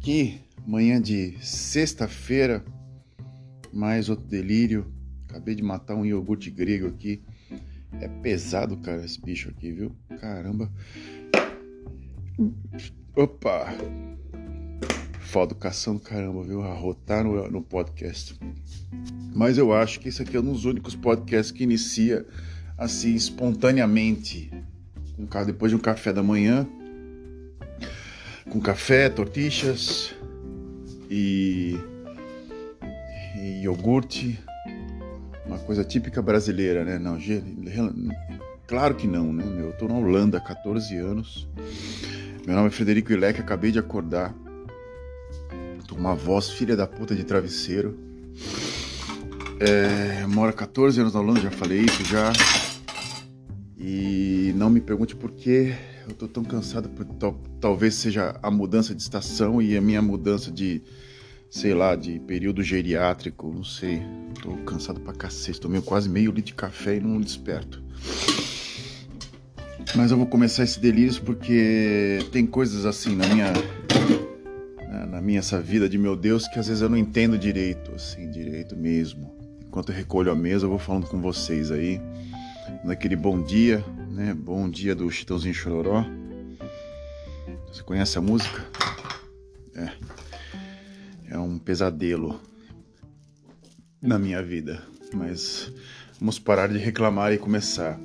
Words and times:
aqui, 0.00 0.40
manhã 0.66 0.98
de 0.98 1.36
sexta-feira, 1.42 2.64
mais 3.70 4.08
outro 4.08 4.26
delírio. 4.26 4.90
Acabei 5.28 5.54
de 5.54 5.62
matar 5.62 5.94
um 5.94 6.06
iogurte 6.06 6.50
grego 6.50 6.88
aqui. 6.88 7.22
É 8.00 8.08
pesado, 8.08 8.78
cara, 8.78 9.04
esse 9.04 9.20
bicho 9.20 9.50
aqui, 9.50 9.70
viu? 9.70 9.94
Caramba. 10.18 10.72
Opa! 13.14 13.66
Foda 15.20 15.52
educação 15.52 15.96
do 15.96 16.00
caramba, 16.00 16.42
viu? 16.44 16.62
Arrotar 16.62 17.22
no, 17.22 17.50
no 17.50 17.60
podcast. 17.60 18.40
Mas 19.34 19.58
eu 19.58 19.70
acho 19.70 20.00
que 20.00 20.08
esse 20.08 20.22
aqui 20.22 20.34
é 20.34 20.40
um 20.40 20.44
dos 20.44 20.64
únicos 20.64 20.96
podcasts 20.96 21.52
que 21.52 21.62
inicia 21.62 22.26
assim 22.78 23.14
espontaneamente. 23.14 24.50
Depois 25.44 25.70
de 25.70 25.76
um 25.76 25.80
café 25.80 26.10
da 26.10 26.22
manhã, 26.22 26.66
com 28.50 28.60
café, 28.60 29.08
tortilhas 29.08 30.12
e, 31.08 31.78
e 33.36 33.62
iogurte, 33.62 34.38
uma 35.46 35.58
coisa 35.58 35.84
típica 35.84 36.20
brasileira, 36.20 36.84
né? 36.84 36.98
Não, 36.98 37.16
claro 38.66 38.96
que 38.96 39.06
não, 39.06 39.32
né? 39.32 39.44
Eu 39.58 39.72
tô 39.72 39.86
na 39.86 39.94
Holanda 39.94 40.38
há 40.38 40.40
14 40.40 40.96
anos. 40.96 41.48
Meu 42.44 42.56
nome 42.56 42.68
é 42.68 42.70
Frederico 42.70 43.12
Ilec, 43.12 43.40
acabei 43.40 43.70
de 43.70 43.78
acordar. 43.78 44.34
Tô 45.86 45.94
com 45.94 46.00
uma 46.00 46.14
voz 46.14 46.50
filha 46.50 46.76
da 46.76 46.86
puta 46.86 47.14
de 47.14 47.22
travesseiro. 47.22 47.98
É, 49.60 50.26
moro 50.26 50.50
há 50.50 50.52
14 50.52 51.00
anos 51.00 51.14
na 51.14 51.20
Holanda, 51.20 51.40
já 51.40 51.50
falei 51.50 51.80
isso 51.80 52.04
já. 52.04 52.32
Me 54.80 54.86
pergunte 54.86 55.14
por 55.14 55.30
que 55.32 55.74
eu 56.08 56.14
tô 56.14 56.26
tão 56.26 56.42
cansado, 56.42 56.88
por, 56.88 57.04
tal, 57.04 57.38
talvez 57.60 57.96
seja 57.96 58.34
a 58.42 58.50
mudança 58.50 58.94
de 58.94 59.02
estação 59.02 59.60
e 59.60 59.76
a 59.76 59.80
minha 59.80 60.00
mudança 60.00 60.50
de, 60.50 60.80
sei 61.50 61.74
lá, 61.74 61.94
de 61.94 62.18
período 62.20 62.62
geriátrico, 62.62 63.52
não 63.52 63.62
sei. 63.62 64.02
Tô 64.42 64.56
cansado 64.64 64.98
pra 64.98 65.12
cacete, 65.12 65.60
tomei 65.60 65.82
quase 65.82 66.08
meio 66.08 66.30
litro 66.30 66.46
de 66.46 66.54
café 66.54 66.96
e 66.96 67.00
não 67.00 67.20
desperto. 67.20 67.84
Mas 69.94 70.10
eu 70.12 70.16
vou 70.16 70.26
começar 70.26 70.64
esse 70.64 70.80
delírio 70.80 71.20
porque 71.24 72.20
tem 72.32 72.46
coisas 72.46 72.86
assim 72.86 73.14
na 73.14 73.26
minha 73.26 73.52
na 75.10 75.20
minha 75.20 75.40
essa 75.40 75.60
vida 75.60 75.90
de 75.90 75.98
meu 75.98 76.16
Deus 76.16 76.48
que 76.48 76.58
às 76.58 76.68
vezes 76.68 76.80
eu 76.80 76.88
não 76.88 76.96
entendo 76.96 77.36
direito, 77.36 77.92
assim, 77.94 78.30
direito 78.30 78.74
mesmo. 78.74 79.30
Enquanto 79.60 79.90
eu 79.90 79.94
recolho 79.94 80.32
a 80.32 80.34
mesa, 80.34 80.64
eu 80.64 80.70
vou 80.70 80.78
falando 80.78 81.06
com 81.06 81.20
vocês 81.20 81.70
aí, 81.70 82.00
naquele 82.82 83.14
bom 83.14 83.42
dia, 83.42 83.84
né? 84.20 84.34
Bom 84.34 84.68
dia 84.68 84.94
do 84.94 85.10
Chitãozinho 85.10 85.54
Chororó. 85.54 86.04
Você 87.72 87.82
conhece 87.82 88.18
a 88.18 88.20
música? 88.20 88.66
É. 89.74 89.92
É 91.30 91.38
um 91.38 91.58
pesadelo 91.58 92.38
na 94.02 94.18
minha 94.18 94.42
vida, 94.42 94.82
mas 95.14 95.72
vamos 96.18 96.38
parar 96.38 96.68
de 96.68 96.76
reclamar 96.76 97.32
e 97.32 97.38
começar. 97.38 97.98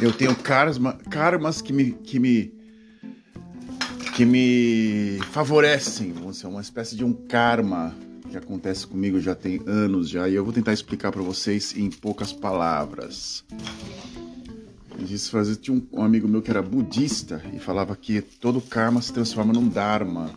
Eu 0.00 0.10
tenho 0.10 0.34
karma, 0.34 0.94
karmas 1.10 1.60
que 1.60 1.72
me, 1.72 1.92
que 1.92 2.18
me 2.18 2.56
que 4.16 4.24
me 4.24 5.18
favorecem, 5.30 6.12
vamos 6.12 6.36
dizer, 6.36 6.48
uma 6.48 6.60
espécie 6.62 6.96
de 6.96 7.04
um 7.04 7.12
karma 7.12 7.94
que 8.30 8.36
acontece 8.36 8.86
comigo 8.86 9.20
já 9.20 9.34
tem 9.34 9.60
anos 9.66 10.08
já 10.08 10.28
e 10.28 10.34
eu 10.34 10.44
vou 10.44 10.52
tentar 10.52 10.72
explicar 10.72 11.12
para 11.12 11.22
vocês 11.22 11.76
em 11.76 11.90
poucas 11.90 12.32
palavras. 12.32 13.44
Disse 14.98 15.30
fazer 15.30 15.56
tinha 15.56 15.80
um, 15.92 16.02
amigo 16.02 16.26
meu 16.26 16.42
que 16.42 16.50
era 16.50 16.60
budista 16.60 17.40
e 17.52 17.58
falava 17.58 17.94
que 17.94 18.20
todo 18.20 18.60
karma 18.60 19.00
se 19.00 19.12
transforma 19.12 19.52
num 19.52 19.68
dharma. 19.68 20.30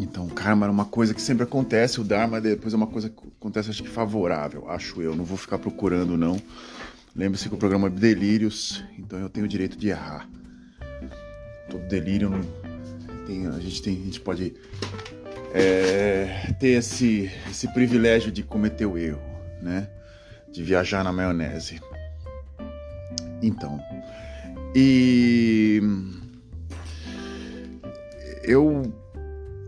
Então, 0.00 0.28
karma 0.28 0.66
era 0.66 0.72
uma 0.72 0.84
coisa 0.84 1.14
que 1.14 1.22
sempre 1.22 1.44
acontece, 1.44 2.00
o 2.00 2.04
dharma 2.04 2.40
depois 2.40 2.72
é 2.72 2.76
uma 2.76 2.86
coisa 2.86 3.08
que 3.08 3.20
acontece 3.38 3.70
acho 3.70 3.82
que 3.82 3.88
favorável, 3.88 4.68
acho 4.68 5.00
eu, 5.02 5.14
não 5.14 5.24
vou 5.24 5.36
ficar 5.36 5.58
procurando 5.58 6.16
não. 6.16 6.40
Lembre-se 7.14 7.48
que 7.48 7.54
o 7.54 7.58
programa 7.58 7.88
é 7.88 7.90
delírios, 7.90 8.84
então 8.96 9.18
eu 9.18 9.28
tenho 9.28 9.46
o 9.46 9.48
direito 9.48 9.76
de 9.76 9.88
errar. 9.88 10.28
Todo 11.70 11.86
delírio 11.88 12.30
não 12.30 12.40
tem, 13.26 13.46
a 13.46 13.58
gente 13.58 13.82
tem, 13.82 13.94
a 14.00 14.04
gente 14.04 14.20
pode 14.20 14.54
é, 15.52 16.54
ter 16.58 16.78
esse, 16.78 17.30
esse 17.50 17.68
privilégio 17.72 18.30
de 18.30 18.42
cometer 18.42 18.86
o 18.86 18.96
erro, 18.96 19.20
né? 19.60 19.88
De 20.50 20.62
viajar 20.62 21.02
na 21.04 21.12
maionese. 21.12 21.80
Então, 23.42 23.80
e 24.74 25.80
eu 28.42 28.92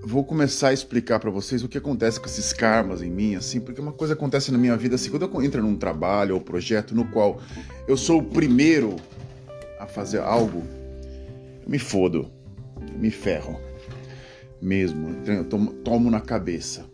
vou 0.03 0.25
começar 0.25 0.69
a 0.69 0.72
explicar 0.72 1.20
para 1.20 1.31
vocês 1.31 1.62
o 1.62 1.69
que 1.69 1.78
acontece 1.78 2.19
com 2.19 2.26
esses 2.26 2.53
karmas 2.53 3.03
em 3.03 3.10
mim, 3.10 3.34
assim, 3.34 3.60
porque 3.60 3.80
uma 3.80 3.92
coisa 3.92 4.14
acontece 4.14 4.50
na 4.50 4.59
minha 4.59 4.76
vida, 4.76 4.94
assim, 4.94 5.10
quando 5.10 5.22
eu 5.22 5.42
entro 5.42 5.62
num 5.62 5.76
trabalho 5.76 6.34
ou 6.34 6.41
projeto 6.41 6.94
no 6.94 7.04
qual 7.06 7.41
eu 7.86 7.97
sou 7.97 8.20
o 8.20 8.25
primeiro 8.25 8.97
a 9.78 9.86
fazer 9.86 10.20
algo, 10.20 10.62
eu 11.62 11.69
me 11.69 11.78
fodo, 11.78 12.30
me 12.97 13.10
ferro, 13.10 13.60
mesmo, 14.60 15.16
eu 15.26 15.44
tomo, 15.44 15.72
tomo 15.72 16.10
na 16.10 16.20
cabeça, 16.20 16.84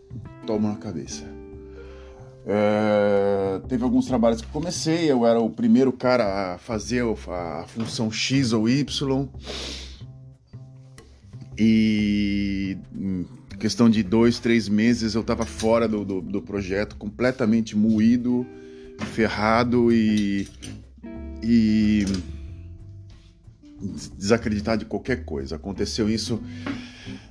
tomo 0.46 0.68
na 0.68 0.76
cabeça. 0.76 1.35
É, 2.48 3.60
teve 3.68 3.82
alguns 3.82 4.06
trabalhos 4.06 4.40
que 4.40 4.46
comecei, 4.46 5.10
eu 5.10 5.26
era 5.26 5.40
o 5.40 5.50
primeiro 5.50 5.92
cara 5.92 6.54
a 6.54 6.58
fazer 6.58 7.02
a 7.28 7.64
função 7.66 8.10
X 8.10 8.52
ou 8.52 8.68
Y. 8.68 9.28
E 11.58 12.76
em 12.94 13.26
questão 13.58 13.90
de 13.90 14.02
dois, 14.02 14.38
três 14.38 14.68
meses 14.68 15.14
eu 15.14 15.22
estava 15.22 15.44
fora 15.44 15.88
do, 15.88 16.04
do, 16.04 16.20
do, 16.20 16.40
projeto, 16.40 16.94
completamente 16.96 17.76
moído, 17.76 18.46
ferrado 19.14 19.90
e, 19.90 20.46
e 21.42 22.04
desacreditado 24.16 24.84
de 24.84 24.84
qualquer 24.84 25.24
coisa. 25.24 25.56
Aconteceu 25.56 26.08
isso 26.08 26.40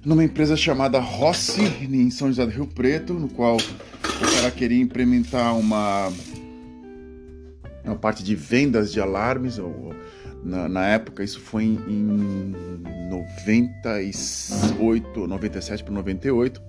numa 0.03 0.23
empresa 0.23 0.57
chamada 0.57 0.99
Rossi, 0.99 1.61
em 1.81 2.09
São 2.09 2.27
José 2.27 2.45
do 2.45 2.51
Rio 2.51 2.67
Preto, 2.67 3.13
no 3.13 3.29
qual 3.29 3.57
o 4.21 4.35
cara 4.35 4.51
queria 4.51 4.81
implementar 4.81 5.57
uma, 5.57 6.11
uma 7.83 7.95
parte 7.95 8.23
de 8.23 8.35
vendas 8.35 8.91
de 8.91 8.99
alarmes. 8.99 9.57
Ou, 9.57 9.95
na, 10.43 10.69
na 10.69 10.85
época, 10.87 11.23
isso 11.23 11.39
foi 11.39 11.63
em, 11.63 11.79
em 11.89 12.53
98, 13.09 15.27
97 15.27 15.83
para 15.83 15.93
98. 15.93 16.61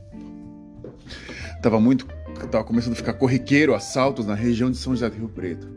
Tava 1.63 1.81
muito, 1.81 2.07
tava 2.51 2.65
começando 2.65 2.93
a 2.93 2.97
ficar 2.97 3.15
corriqueiro 3.15 3.75
assaltos 3.75 4.27
na 4.27 4.35
região 4.35 4.71
de 4.71 4.77
São 4.77 4.93
José 4.93 5.09
do 5.11 5.17
Rio 5.17 5.29
Preto. 5.29 5.75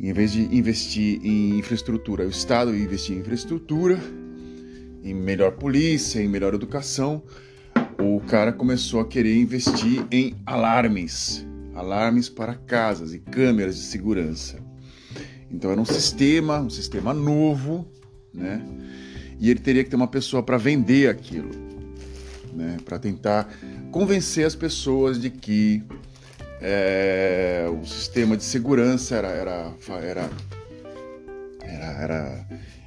Em 0.00 0.12
vez 0.12 0.32
de 0.32 0.42
investir 0.54 1.20
em 1.24 1.58
infraestrutura, 1.58 2.26
o 2.26 2.30
Estado 2.30 2.76
investir 2.76 3.16
em 3.16 3.20
infraestrutura 3.20 3.98
em 5.04 5.14
melhor 5.14 5.52
polícia, 5.52 6.20
em 6.20 6.28
melhor 6.28 6.54
educação, 6.54 7.22
o 7.98 8.20
cara 8.20 8.52
começou 8.52 9.00
a 9.00 9.06
querer 9.06 9.36
investir 9.36 10.06
em 10.10 10.34
alarmes, 10.46 11.46
alarmes 11.74 12.28
para 12.28 12.54
casas 12.54 13.12
e 13.12 13.18
câmeras 13.18 13.76
de 13.76 13.82
segurança. 13.82 14.58
Então 15.50 15.70
era 15.70 15.80
um 15.80 15.84
sistema, 15.84 16.60
um 16.60 16.70
sistema 16.70 17.14
novo, 17.14 17.86
né? 18.32 18.64
E 19.38 19.50
ele 19.50 19.60
teria 19.60 19.84
que 19.84 19.90
ter 19.90 19.96
uma 19.96 20.08
pessoa 20.08 20.42
para 20.42 20.56
vender 20.56 21.08
aquilo, 21.08 21.50
né? 22.52 22.76
Para 22.84 22.98
tentar 22.98 23.48
convencer 23.90 24.46
as 24.46 24.54
pessoas 24.54 25.20
de 25.20 25.30
que 25.30 25.82
é, 26.60 27.66
o 27.70 27.84
sistema 27.84 28.36
de 28.36 28.44
segurança 28.44 29.16
era 29.16 29.28
era 29.28 29.72
era 30.02 30.30
era, 31.62 32.02
era 32.02 32.46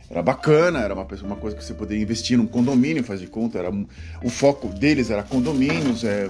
era 0.10 0.22
bacana, 0.22 0.80
era 0.80 0.94
uma, 0.94 1.06
uma 1.24 1.36
coisa 1.36 1.56
que 1.56 1.64
você 1.64 1.74
poderia 1.74 2.02
investir 2.02 2.38
num 2.38 2.48
condomínio, 2.48 3.04
faz 3.04 3.20
de 3.20 3.28
conta, 3.28 3.60
era 3.60 3.70
o 4.24 4.30
foco 4.30 4.70
deles 4.70 5.10
era 5.10 5.22
condomínios, 5.22 6.04
é, 6.04 6.30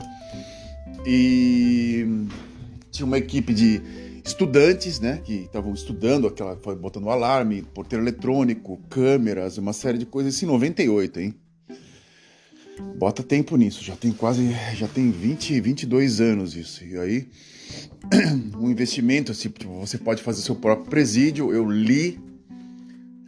e 1.06 2.26
tinha 2.92 3.06
uma 3.06 3.18
equipe 3.18 3.54
de 3.54 3.82
estudantes, 4.26 5.00
né, 5.00 5.22
que 5.24 5.44
estavam 5.44 5.74
estudando 5.74 6.28
aquela, 6.28 6.56
botando 6.56 7.10
alarme, 7.10 7.62
porteiro 7.62 8.04
eletrônico, 8.04 8.78
câmeras, 8.90 9.58
uma 9.58 9.74
série 9.74 9.98
de 9.98 10.06
coisas, 10.06 10.34
isso 10.34 10.46
em 10.46 10.48
98, 10.48 11.20
hein? 11.20 11.36
Bota 12.98 13.24
tempo 13.24 13.56
nisso, 13.56 13.84
já 13.84 13.96
tem 13.96 14.12
quase, 14.12 14.56
já 14.76 14.88
tem 14.88 15.10
20, 15.10 15.62
22 15.62 16.20
anos 16.20 16.56
isso, 16.56 16.84
e 16.84 16.98
aí 16.98 17.28
um 18.60 18.70
investimento, 18.70 19.32
assim, 19.32 19.50
tipo, 19.50 19.80
você 19.80 19.98
pode 19.98 20.22
fazer 20.22 20.42
seu 20.42 20.56
próprio 20.56 20.90
presídio, 20.90 21.54
eu 21.54 21.70
li 21.70 22.20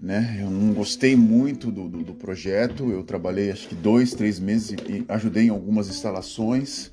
né? 0.02 0.38
Eu 0.42 0.50
não 0.50 0.74
gostei 0.74 1.16
muito 1.16 1.72
do, 1.72 1.88
do, 1.90 2.04
do, 2.04 2.14
projeto. 2.14 2.90
Eu 2.92 3.04
trabalhei 3.04 3.52
acho 3.52 3.68
que 3.68 3.76
dois, 3.76 4.14
três 4.14 4.40
meses 4.40 4.72
e 4.88 5.06
ajudei 5.08 5.46
em 5.46 5.50
algumas 5.50 5.90
instalações. 5.90 6.92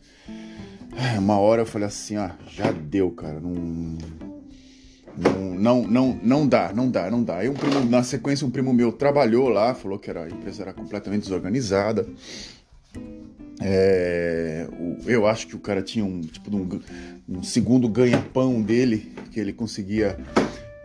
Uma 1.19 1.39
hora 1.39 1.63
eu 1.63 1.67
falei 1.67 1.87
assim, 1.87 2.17
ah, 2.17 2.35
já 2.49 2.73
deu, 2.73 3.11
cara. 3.11 3.39
Não, 3.39 3.99
Não, 5.17 5.55
não, 5.55 5.83
não, 5.87 6.21
não 6.23 6.49
dá, 6.49 6.73
não 6.73 6.91
dá, 6.91 7.11
não 7.11 7.23
dá. 7.23 7.39
Aí 7.39 7.49
um 7.49 7.55
primo, 7.55 7.85
na 7.85 8.03
sequência, 8.03 8.47
um 8.47 8.51
primo 8.51 8.73
meu 8.73 8.93
trabalhou 8.93 9.49
lá, 9.49 9.75
falou 9.75 9.99
que 9.99 10.11
era, 10.11 10.25
a 10.25 10.29
empresa 10.29 10.63
era 10.63 10.73
completamente 10.73 11.23
desorganizada. 11.23 12.07
É, 13.63 14.69
eu 15.07 15.27
acho 15.27 15.47
que 15.47 15.57
o 15.57 15.59
cara 15.59 15.81
tinha 15.81 16.05
um 16.05 16.21
tipo 16.21 16.55
um, 16.55 16.81
um 17.29 17.43
segundo 17.43 17.89
ganha-pão 17.89 18.61
dele, 18.61 19.13
que 19.33 19.41
ele 19.41 19.53
conseguia 19.53 20.19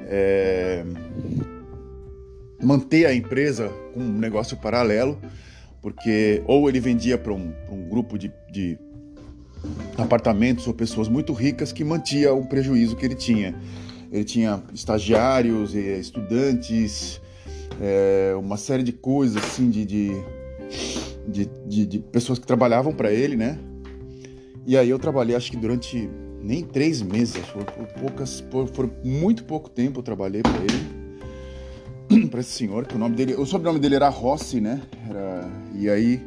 é, 0.01 0.85
manter 2.61 3.05
a 3.05 3.13
empresa 3.13 3.69
com 3.93 3.99
um 3.99 4.17
negócio 4.17 4.57
paralelo, 4.57 5.19
porque 5.81 6.41
ou 6.45 6.69
ele 6.69 6.79
vendia 6.79 7.17
para 7.17 7.33
um, 7.33 7.51
um, 7.69 7.89
grupo 7.89 8.17
de, 8.17 8.31
de 8.51 8.77
apartamentos 9.97 10.67
ou 10.67 10.73
pessoas 10.73 11.07
muito 11.07 11.33
ricas 11.33 11.71
que 11.71 11.83
mantia 11.83 12.33
o 12.33 12.45
prejuízo 12.45 12.95
que 12.95 13.05
ele 13.05 13.15
tinha. 13.15 13.55
Ele 14.11 14.23
tinha 14.23 14.61
estagiários, 14.73 15.73
estudantes, 15.73 17.21
é, 17.79 18.33
uma 18.37 18.57
série 18.57 18.83
de 18.83 18.91
coisas 18.91 19.43
assim 19.43 19.69
de, 19.69 19.85
de, 19.85 20.11
de, 21.27 21.49
de, 21.65 21.85
de 21.85 21.99
pessoas 21.99 22.37
que 22.37 22.45
trabalhavam 22.45 22.93
para 22.93 23.11
ele, 23.11 23.35
né? 23.35 23.57
E 24.65 24.77
aí 24.77 24.89
eu 24.89 24.99
trabalhei 24.99 25.35
acho 25.35 25.49
que 25.49 25.57
durante 25.57 26.09
nem 26.41 26.63
três 26.63 27.01
meses, 27.01 27.37
por 27.47 27.87
poucas, 27.87 28.41
por, 28.41 28.91
muito 29.03 29.43
pouco 29.43 29.69
tempo 29.69 29.99
eu 29.99 30.03
trabalhei 30.03 30.41
para 30.41 30.57
ele, 30.57 31.00
para 32.31 32.39
esse 32.39 32.51
senhor, 32.51 32.87
que 32.87 32.95
o 32.95 32.97
nome 32.97 33.15
dele, 33.15 33.35
o 33.35 33.45
sobrenome 33.45 33.79
dele 33.79 33.95
era 33.95 34.09
Rossi, 34.09 34.59
né? 34.59 34.81
Era, 35.07 35.47
e 35.75 35.89
aí 35.89 36.19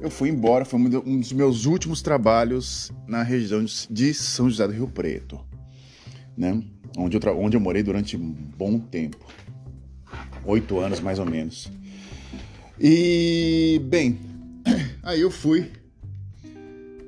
eu 0.00 0.10
fui 0.10 0.30
embora, 0.30 0.64
foi 0.64 0.80
um 0.80 1.20
dos 1.20 1.32
meus 1.32 1.66
últimos 1.66 2.02
trabalhos 2.02 2.90
na 3.06 3.22
região 3.22 3.64
de 3.88 4.14
São 4.14 4.50
José 4.50 4.66
do 4.66 4.72
Rio 4.72 4.88
Preto, 4.88 5.38
né? 6.36 6.60
Onde 6.96 7.16
eu, 7.16 7.38
onde 7.38 7.56
eu 7.56 7.60
morei 7.60 7.82
durante 7.82 8.16
um 8.16 8.32
bom 8.32 8.78
tempo, 8.80 9.24
oito 10.44 10.80
anos 10.80 10.98
mais 10.98 11.18
ou 11.18 11.26
menos. 11.26 11.70
E, 12.80 13.80
bem, 13.84 14.18
aí 15.04 15.20
eu 15.20 15.30
fui 15.30 15.70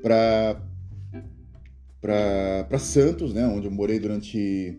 para 0.02 0.60
para 2.00 2.78
Santos, 2.78 3.32
né, 3.32 3.46
onde 3.46 3.66
eu 3.66 3.70
morei 3.70 3.98
durante 3.98 4.78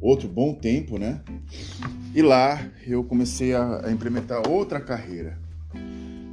outro 0.00 0.28
bom 0.28 0.54
tempo, 0.54 0.98
né? 0.98 1.20
E 2.14 2.22
lá 2.22 2.60
eu 2.86 3.04
comecei 3.04 3.54
a, 3.54 3.86
a 3.86 3.92
implementar 3.92 4.48
outra 4.48 4.80
carreira, 4.80 5.38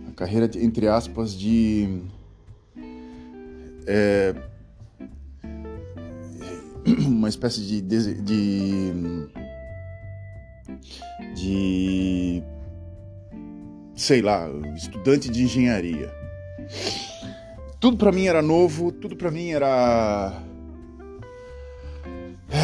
a 0.07 0.11
carreira 0.15 0.47
de, 0.47 0.63
entre 0.63 0.87
aspas 0.87 1.33
de 1.33 2.01
é, 3.85 4.33
uma 7.07 7.29
espécie 7.29 7.61
de, 7.61 7.81
de, 7.81 8.21
de, 11.35 12.43
sei 13.95 14.21
lá, 14.21 14.49
estudante 14.75 15.29
de 15.29 15.43
engenharia. 15.43 16.11
Tudo 17.79 17.97
para 17.97 18.11
mim 18.11 18.25
era 18.25 18.41
novo, 18.41 18.91
tudo 18.91 19.15
para 19.15 19.29
mim 19.29 19.51
era 19.51 20.43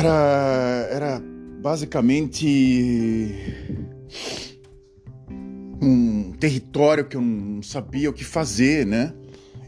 era 0.04 0.88
era 0.92 1.22
basicamente 1.62 2.46
um 5.82 6.32
território 6.34 7.06
que 7.06 7.16
eu 7.16 7.22
não 7.22 7.62
sabia 7.64 8.10
o 8.10 8.14
que 8.14 8.24
fazer, 8.24 8.86
né? 8.86 9.14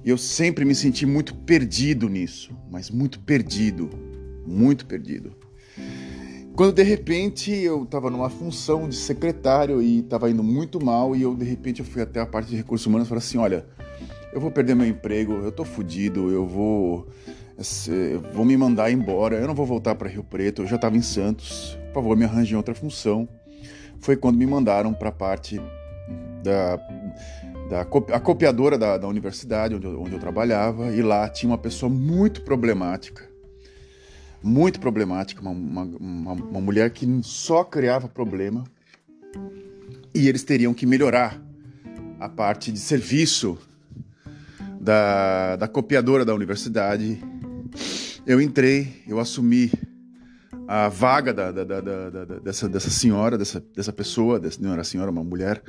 E 0.04 0.10
eu 0.10 0.18
sempre 0.18 0.66
me 0.66 0.76
senti 0.76 1.06
muito 1.06 1.34
perdido 1.34 2.08
nisso, 2.08 2.56
mas 2.70 2.92
muito 2.92 3.20
perdido, 3.20 3.90
muito 4.46 4.86
perdido. 4.86 5.34
Quando 6.56 6.74
de 6.74 6.84
repente 6.84 7.52
eu 7.52 7.84
estava 7.84 8.10
numa 8.10 8.30
função 8.30 8.88
de 8.88 8.96
secretário 8.96 9.82
e 9.82 10.00
estava 10.00 10.30
indo 10.30 10.44
muito 10.44 10.84
mal 10.84 11.16
e 11.16 11.22
eu 11.22 11.36
de 11.36 11.44
repente 11.44 11.80
eu 11.80 11.86
fui 11.86 12.02
até 12.02 12.22
a 12.22 12.26
parte 12.26 12.50
de 12.50 12.56
recursos 12.56 12.86
humanos 12.88 13.08
e 13.08 13.10
falei 13.10 13.24
assim, 13.24 13.38
olha, 13.38 13.66
eu 14.32 14.40
vou 14.40 14.52
perder 14.52 14.76
meu 14.76 14.86
emprego, 14.86 15.34
eu 15.34 15.52
tô 15.52 15.66
fudido, 15.66 16.30
eu 16.30 16.46
vou 16.46 17.08
vou 18.34 18.46
me 18.46 18.57
mandar 18.57 18.92
embora, 18.92 19.38
eu 19.38 19.48
não 19.48 19.56
vou 19.56 19.66
voltar 19.66 19.96
para 19.96 20.10
Rio 20.10 20.24
Preto, 20.24 20.63
eu 20.63 20.68
já 20.68 20.75
estava 20.75 20.98
em 20.98 21.02
Santos, 21.02 21.78
por 21.88 21.96
favor, 21.96 22.18
me 22.18 22.25
arranje 22.25 22.56
outra 22.56 22.75
função. 22.75 23.28
Foi 24.00 24.16
quando 24.16 24.38
me 24.38 24.46
mandaram 24.46 24.94
para 24.94 25.10
a 25.10 25.12
parte 25.12 25.60
da, 26.44 26.78
da 27.69 27.81
a 28.13 28.19
copiadora 28.19 28.78
da, 28.78 28.98
da 28.98 29.07
universidade 29.07 29.75
onde 29.75 29.88
eu, 29.88 30.02
onde 30.02 30.13
eu 30.13 30.19
trabalhava. 30.19 30.92
E 30.92 31.02
lá 31.02 31.28
tinha 31.28 31.50
uma 31.50 31.57
pessoa 31.57 31.90
muito 31.90 32.42
problemática. 32.42 33.28
Muito 34.44 34.80
problemática, 34.80 35.42
uma, 35.42 35.51
uma, 35.51 35.84
uma, 36.00 36.34
uma 36.34 36.62
mulher 36.62 36.92
que 36.92 37.08
só 37.24 37.63
criava 37.63 38.08
problema. 38.08 38.63
E 40.13 40.28
eles 40.30 40.44
teriam 40.44 40.74
que 40.74 40.86
melhorar 40.86 41.42
a 42.19 42.30
parte 42.30 42.72
de 42.72 42.80
serviço 42.80 43.58
da, 44.80 45.56
da 45.56 45.68
copiadora 45.68 46.24
da 46.24 46.36
universidade. 46.36 47.19
Eu 48.25 48.42
entrei, 48.42 49.04
eu 49.07 49.19
assumi 49.19 49.72
a 50.68 50.89
vaga 50.89 51.33
da, 51.33 51.51
da, 51.51 51.63
da, 51.63 52.25
dessa, 52.39 52.68
dessa 52.68 52.89
senhora, 52.89 53.38
dessa, 53.38 53.63
dessa 53.75 53.94
pessoa, 53.94 54.39
dessa, 54.39 54.62
não 54.62 54.74
era 54.74 54.83
senhora, 54.83 55.12
uma 55.12 55.24
mulher, 55.24 55.62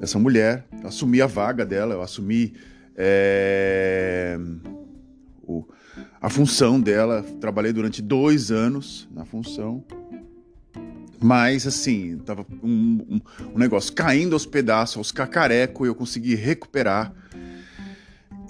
dessa 0.00 0.18
mulher, 0.18 0.66
eu 0.80 0.88
assumi 0.88 1.20
a 1.20 1.26
vaga 1.26 1.66
dela, 1.66 1.94
eu 1.94 2.02
assumi 2.02 2.54
é, 2.96 4.38
o, 5.42 5.64
a 6.20 6.28
função 6.28 6.80
dela. 6.80 7.24
Trabalhei 7.40 7.72
durante 7.72 8.00
dois 8.00 8.50
anos 8.50 9.08
na 9.12 9.24
função. 9.24 9.84
Mas, 11.20 11.66
assim, 11.66 12.18
tava 12.18 12.44
um, 12.62 12.68
um, 13.08 13.20
um 13.54 13.58
negócio 13.58 13.92
caindo 13.92 14.32
aos 14.32 14.44
pedaços, 14.44 14.96
aos 14.96 15.12
cacarecos, 15.12 15.86
eu 15.86 15.94
consegui 15.94 16.34
recuperar. 16.34 17.14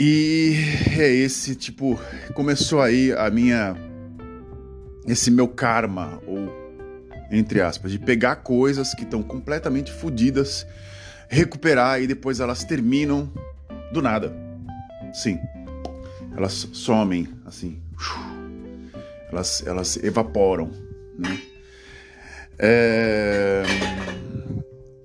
E 0.05 0.57
é 0.99 1.09
esse, 1.09 1.55
tipo, 1.55 1.97
começou 2.35 2.83
aí 2.83 3.13
a 3.13 3.31
minha. 3.31 3.77
Esse 5.07 5.31
meu 5.31 5.47
karma, 5.47 6.21
ou 6.27 6.51
entre 7.31 7.61
aspas, 7.61 7.93
de 7.93 8.01
pegar 8.01 8.35
coisas 8.37 8.93
que 8.95 9.05
estão 9.05 9.23
completamente 9.23 9.93
fodidas, 9.93 10.67
recuperar 11.29 12.03
e 12.03 12.09
depois 12.09 12.41
elas 12.41 12.65
terminam 12.65 13.33
do 13.93 14.03
nada. 14.03 14.35
Sim 15.15 15.39
elas 16.37 16.69
somem, 16.73 17.29
assim, 17.45 17.81
elas, 19.31 19.63
elas 19.67 19.97
evaporam, 19.99 20.71
né? 21.19 21.39
É... 22.59 23.63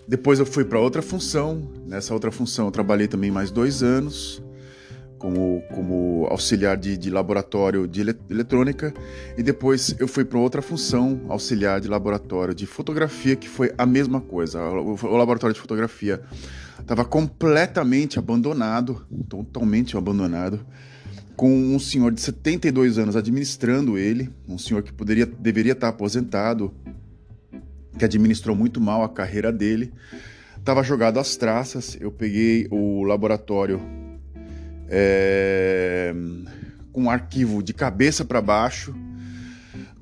Depois 0.07 0.39
eu 0.39 0.45
fui 0.45 0.63
para 0.63 0.79
outra 0.79 1.01
função. 1.01 1.69
Nessa 1.85 2.13
outra 2.13 2.31
função 2.31 2.65
eu 2.67 2.71
trabalhei 2.71 3.07
também 3.07 3.29
mais 3.29 3.51
dois 3.51 3.83
anos 3.83 4.41
como, 5.17 5.63
como 5.73 6.27
auxiliar 6.29 6.77
de, 6.77 6.97
de 6.97 7.09
laboratório 7.09 7.87
de 7.87 8.01
eletrônica 8.29 8.93
e 9.37 9.43
depois 9.43 9.95
eu 9.99 10.07
fui 10.07 10.23
para 10.23 10.39
outra 10.39 10.61
função, 10.61 11.21
auxiliar 11.27 11.81
de 11.81 11.87
laboratório 11.87 12.53
de 12.53 12.65
fotografia, 12.65 13.35
que 13.35 13.47
foi 13.47 13.73
a 13.77 13.85
mesma 13.85 14.21
coisa. 14.21 14.61
O, 14.61 14.95
o 14.95 15.17
laboratório 15.17 15.53
de 15.53 15.59
fotografia 15.59 16.21
estava 16.79 17.03
completamente 17.03 18.19
abandonado, 18.19 19.05
totalmente 19.27 19.97
abandonado 19.97 20.65
com 21.35 21.51
um 21.51 21.77
senhor 21.77 22.11
de 22.11 22.19
72 22.19 22.97
anos 22.97 23.15
administrando 23.15 23.95
ele, 23.95 24.27
um 24.47 24.57
senhor 24.57 24.81
que 24.81 24.91
poderia, 24.91 25.25
deveria 25.25 25.73
estar 25.73 25.89
aposentado, 25.89 26.73
que 27.97 28.03
administrou 28.03 28.55
muito 28.55 28.81
mal 28.81 29.03
a 29.03 29.09
carreira 29.09 29.51
dele. 29.51 29.93
Estava 30.57 30.81
jogado 30.81 31.19
às 31.19 31.37
traças. 31.37 31.95
Eu 32.01 32.11
peguei 32.11 32.67
o 32.71 33.03
laboratório 33.03 33.79
é, 34.89 36.13
com 36.91 37.03
um 37.03 37.09
arquivo 37.09 37.61
de 37.61 37.73
cabeça 37.73 38.25
para 38.25 38.41
baixo, 38.41 38.95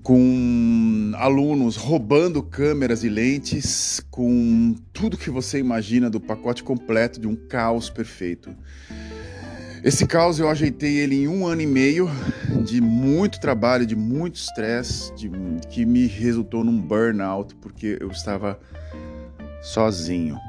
com 0.01 1.11
alunos 1.15 1.75
roubando 1.75 2.43
câmeras 2.43 3.03
e 3.03 3.09
lentes, 3.09 3.99
com 4.11 4.75
tudo 4.93 5.17
que 5.17 5.29
você 5.29 5.57
imagina 5.57 6.09
do 6.09 6.19
pacote 6.19 6.63
completo 6.63 7.19
de 7.19 7.27
um 7.27 7.35
caos 7.35 7.89
perfeito. 7.89 8.55
Esse 9.83 10.07
caos 10.07 10.39
eu 10.39 10.49
ajeitei 10.49 10.97
ele 10.97 11.15
em 11.15 11.27
um 11.27 11.45
ano 11.45 11.61
e 11.61 11.67
meio 11.67 12.09
de 12.63 12.81
muito 12.81 13.39
trabalho, 13.39 13.85
de 13.85 13.95
muito 13.95 14.35
estresse, 14.35 15.11
que 15.69 15.85
me 15.85 16.07
resultou 16.07 16.63
num 16.63 16.79
burnout, 16.79 17.53
porque 17.55 17.97
eu 17.99 18.09
estava 18.09 18.59
sozinho. 19.61 20.39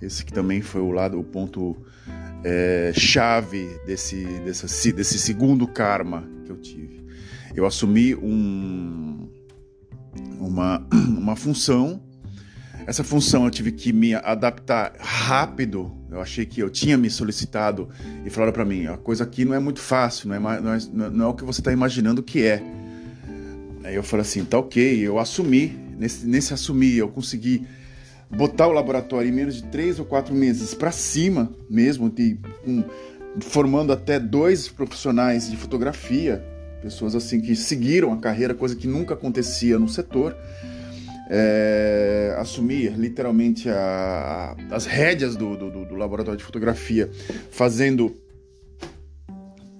Esse 0.00 0.24
que 0.24 0.32
também 0.32 0.60
foi 0.60 0.80
o 0.80 0.90
lado, 0.90 1.18
o 1.18 1.24
ponto 1.24 1.76
é, 2.44 2.92
chave 2.94 3.68
desse, 3.86 4.24
desse, 4.44 4.92
desse 4.92 5.18
segundo 5.18 5.66
karma 5.66 6.28
que 6.44 6.52
eu 6.52 6.56
tive. 6.56 7.04
Eu 7.54 7.66
assumi 7.66 8.14
um, 8.14 9.28
uma, 10.38 10.86
uma 10.92 11.36
função 11.36 12.02
essa 12.86 13.04
função 13.04 13.44
eu 13.44 13.50
tive 13.50 13.70
que 13.70 13.92
me 13.92 14.14
adaptar 14.14 14.94
rápido. 14.98 15.92
Eu 16.10 16.20
achei 16.20 16.44
que 16.44 16.60
eu 16.60 16.68
tinha 16.68 16.96
me 16.96 17.08
solicitado 17.08 17.88
e 18.24 18.30
falaram 18.30 18.52
para 18.52 18.64
mim: 18.64 18.86
a 18.86 18.96
coisa 18.96 19.22
aqui 19.22 19.44
não 19.44 19.54
é 19.54 19.60
muito 19.60 19.80
fácil, 19.80 20.28
não 20.28 20.34
é, 20.34 20.60
não 20.60 20.74
é, 20.74 20.78
não 21.10 21.24
é 21.26 21.28
o 21.28 21.34
que 21.34 21.44
você 21.44 21.60
está 21.60 21.72
imaginando 21.72 22.20
que 22.20 22.42
é. 22.42 22.60
Aí 23.84 23.94
eu 23.94 24.02
falei 24.02 24.22
assim, 24.22 24.44
tá 24.44 24.58
ok, 24.58 24.98
eu 25.00 25.18
assumi, 25.18 25.78
nesse, 25.98 26.26
nesse 26.26 26.52
assumir 26.52 26.96
eu 26.96 27.08
consegui 27.08 27.66
botar 28.30 28.68
o 28.68 28.72
laboratório 28.72 29.28
em 29.28 29.32
menos 29.32 29.56
de 29.56 29.64
três 29.64 29.98
ou 29.98 30.04
quatro 30.04 30.34
meses 30.34 30.72
para 30.74 30.92
cima 30.92 31.50
mesmo, 31.68 32.08
de, 32.08 32.38
um, 32.66 32.84
formando 33.40 33.92
até 33.92 34.20
dois 34.20 34.68
profissionais 34.68 35.50
de 35.50 35.56
fotografia, 35.56 36.44
pessoas 36.80 37.14
assim 37.14 37.40
que 37.40 37.56
seguiram 37.56 38.12
a 38.12 38.18
carreira, 38.18 38.54
coisa 38.54 38.76
que 38.76 38.86
nunca 38.86 39.14
acontecia 39.14 39.78
no 39.78 39.88
setor. 39.88 40.36
É, 41.32 42.34
assumir 42.38 42.98
literalmente 42.98 43.68
a, 43.68 44.56
a, 44.68 44.74
as 44.74 44.84
rédeas 44.84 45.36
do, 45.36 45.56
do, 45.56 45.84
do 45.84 45.94
laboratório 45.94 46.36
de 46.36 46.42
fotografia, 46.42 47.08
fazendo 47.52 48.16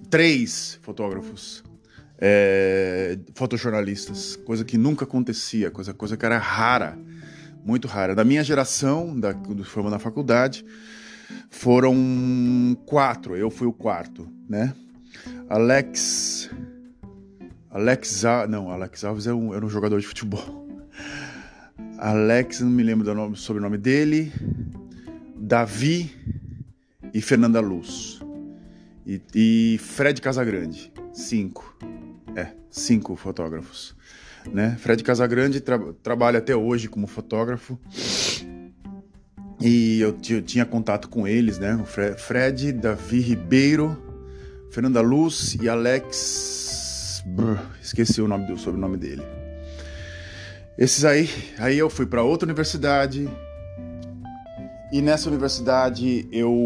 três 0.09 0.79
fotógrafos 0.81 1.65
é, 2.21 3.19
fotojornalistas, 3.35 4.37
coisa 4.37 4.65
que 4.65 4.77
nunca 4.77 5.05
acontecia, 5.05 5.71
coisa, 5.71 5.95
coisa 5.95 6.17
que 6.17 6.27
era 6.27 6.37
rara, 6.37 6.99
muito 7.65 7.87
rara. 7.89 8.15
Da 8.15 8.25
minha 8.25 8.43
geração, 8.43 9.19
da, 9.19 9.33
do 9.33 9.65
formando 9.65 9.93
na 9.93 9.99
faculdade, 9.99 10.65
foram 11.49 12.77
quatro, 12.87 13.37
eu 13.37 13.51
fui 13.51 13.67
o 13.67 13.73
quarto, 13.73 14.29
né? 14.49 14.75
Alex. 15.49 16.51
Alex 17.71 18.25
Não, 18.49 18.71
Alex 18.71 19.05
Alves 19.05 19.27
era 19.27 19.37
um, 19.37 19.55
era 19.55 19.65
um 19.65 19.69
jogador 19.69 20.01
de 20.01 20.07
futebol. 20.07 20.69
Alex, 21.99 22.61
não 22.61 22.71
me 22.71 22.83
lembro 22.83 23.05
do 23.05 23.15
nome, 23.15 23.37
sobrenome 23.37 23.77
dele. 23.77 24.33
Davi 25.37 26.11
e 27.13 27.21
Fernanda 27.21 27.61
Luz. 27.61 28.21
E, 29.07 29.21
e 29.35 29.79
Fred 29.79 30.21
Casagrande. 30.21 30.93
Cinco. 31.13 31.77
É, 32.35 32.53
cinco 32.71 33.17
fotógrafos. 33.17 33.95
Né? 34.47 34.77
Fred 34.79 35.03
Casagrande 35.03 35.61
tra 35.61 35.79
trabalha 36.03 36.39
até 36.39 36.55
hoje 36.55 36.89
como 36.89 37.07
fotógrafo. 37.07 37.79
E 39.61 40.01
eu, 40.01 40.17
eu 40.31 40.43
tinha 40.43 40.65
contato 40.65 41.09
com 41.09 41.29
eles, 41.29 41.59
né? 41.59 41.75
O 41.75 41.85
Fre 41.85 42.15
Fred, 42.15 42.73
Davi 42.73 43.21
Ribeiro, 43.21 43.97
Fernanda 44.71 45.01
Luz 45.01 45.57
e 45.61 45.69
Alex. 45.69 47.23
Brr, 47.27 47.59
esqueci 47.83 48.23
o 48.23 48.29
nome 48.29 48.47
do 48.47 48.59
sobrenome 48.59 48.97
dele. 48.97 49.23
Esses 50.79 51.05
aí, 51.05 51.29
aí 51.59 51.77
eu 51.77 51.91
fui 51.91 52.07
para 52.07 52.23
outra 52.23 52.47
universidade. 52.47 53.29
E 54.91 55.03
nessa 55.03 55.29
universidade 55.29 56.27
eu 56.33 56.59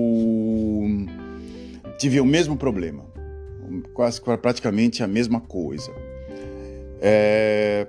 tive 1.99 2.21
o 2.21 2.25
mesmo 2.25 2.57
problema 2.57 3.05
quase 3.93 4.21
praticamente 4.21 5.03
a 5.03 5.07
mesma 5.07 5.41
coisa. 5.41 5.91
É, 7.07 7.87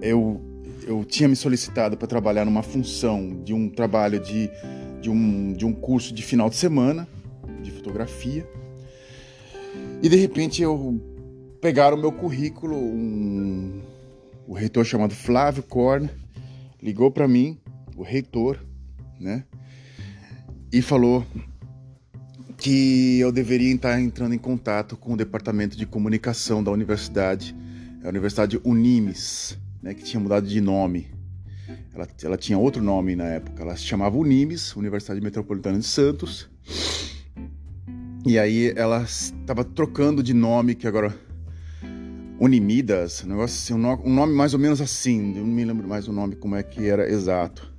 eu, 0.00 0.40
eu 0.84 1.04
tinha 1.04 1.28
me 1.28 1.36
solicitado 1.36 1.96
para 1.96 2.08
trabalhar 2.08 2.44
numa 2.44 2.64
função 2.64 3.40
de 3.44 3.54
um 3.54 3.68
trabalho 3.68 4.18
de, 4.18 4.50
de, 5.00 5.08
um, 5.08 5.52
de 5.52 5.64
um 5.64 5.72
curso 5.72 6.12
de 6.12 6.20
final 6.20 6.50
de 6.50 6.56
semana 6.56 7.06
de 7.62 7.70
fotografia 7.70 8.44
e 10.02 10.08
de 10.08 10.16
repente 10.16 10.60
eu 10.60 11.00
pegaram 11.60 11.96
o 11.96 12.00
meu 12.00 12.10
currículo, 12.10 12.76
um, 12.76 13.80
o 14.48 14.52
reitor 14.52 14.84
chamado 14.84 15.14
Flávio 15.14 15.62
Korn 15.62 16.10
ligou 16.82 17.08
para 17.08 17.28
mim, 17.28 17.56
o 17.96 18.02
reitor, 18.02 18.58
né? 19.20 19.44
E 20.72 20.82
falou: 20.82 21.24
que 22.62 23.18
eu 23.18 23.30
deveria 23.32 23.74
estar 23.74 24.00
entrando 24.00 24.34
em 24.34 24.38
contato 24.38 24.96
com 24.96 25.14
o 25.14 25.16
departamento 25.16 25.76
de 25.76 25.84
comunicação 25.84 26.62
da 26.62 26.70
universidade, 26.70 27.54
a 28.02 28.08
Universidade 28.08 28.60
Unimes, 28.64 29.58
né, 29.82 29.94
que 29.94 30.02
tinha 30.02 30.20
mudado 30.20 30.46
de 30.46 30.60
nome. 30.60 31.08
Ela, 31.94 32.08
ela 32.22 32.36
tinha 32.36 32.58
outro 32.58 32.82
nome 32.82 33.14
na 33.14 33.24
época, 33.24 33.62
ela 33.62 33.76
se 33.76 33.84
chamava 33.84 34.16
Unimes, 34.16 34.74
Universidade 34.74 35.20
Metropolitana 35.20 35.78
de 35.78 35.86
Santos. 35.86 36.48
E 38.26 38.38
aí 38.38 38.72
ela 38.76 39.02
estava 39.02 39.64
trocando 39.64 40.22
de 40.22 40.32
nome, 40.32 40.74
que 40.74 40.86
agora 40.86 41.14
Unimidas, 42.40 43.22
um 43.24 43.28
negócio 43.28 43.56
assim, 43.56 43.74
um 43.74 44.14
nome 44.14 44.34
mais 44.34 44.52
ou 44.52 44.58
menos 44.58 44.80
assim, 44.80 45.36
eu 45.36 45.44
não 45.44 45.52
me 45.52 45.64
lembro 45.64 45.86
mais 45.86 46.08
o 46.08 46.12
nome 46.12 46.34
como 46.34 46.56
é 46.56 46.62
que 46.62 46.88
era 46.88 47.08
exato. 47.08 47.72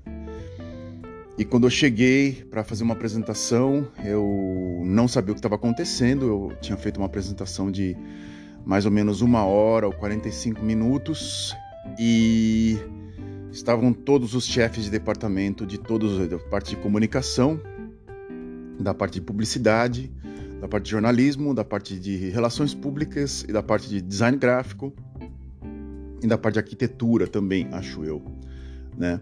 E 1.37 1.43
quando 1.43 1.65
eu 1.65 1.69
cheguei 1.69 2.45
para 2.49 2.63
fazer 2.63 2.83
uma 2.83 2.93
apresentação, 2.93 3.87
eu 4.05 4.83
não 4.85 5.07
sabia 5.07 5.31
o 5.31 5.35
que 5.35 5.39
estava 5.39 5.55
acontecendo. 5.55 6.27
Eu 6.27 6.57
tinha 6.61 6.77
feito 6.77 6.97
uma 6.97 7.07
apresentação 7.07 7.71
de 7.71 7.97
mais 8.65 8.86
ou 8.86 8.91
menos 8.91 9.22
uma 9.22 9.43
hora 9.43 9.88
ou 9.88 9.93
45 9.93 10.62
minutos 10.63 11.55
e 12.00 12.77
estavam 13.51 13.93
todos 13.93 14.34
os 14.34 14.46
chefes 14.46 14.86
de 14.86 14.89
departamento 14.89 15.65
de 15.65 15.77
todos 15.77 16.27
da 16.27 16.39
parte 16.39 16.72
de 16.72 16.77
comunicação, 16.77 17.60
da 18.79 18.93
parte 18.93 19.15
de 19.15 19.22
publicidade, 19.22 20.12
da 20.60 20.67
parte 20.67 20.86
de 20.86 20.91
jornalismo, 20.91 21.53
da 21.53 21.63
parte 21.63 22.00
de 22.00 22.29
relações 22.29 22.74
públicas 22.74 23.46
e 23.48 23.51
da 23.51 23.62
parte 23.62 23.89
de 23.89 24.01
design 24.01 24.38
gráfico 24.38 24.93
e 26.22 26.27
da 26.27 26.38
parte 26.38 26.53
de 26.53 26.60
arquitetura 26.60 27.27
também, 27.27 27.67
acho 27.72 28.03
eu, 28.03 28.24
né? 28.98 29.20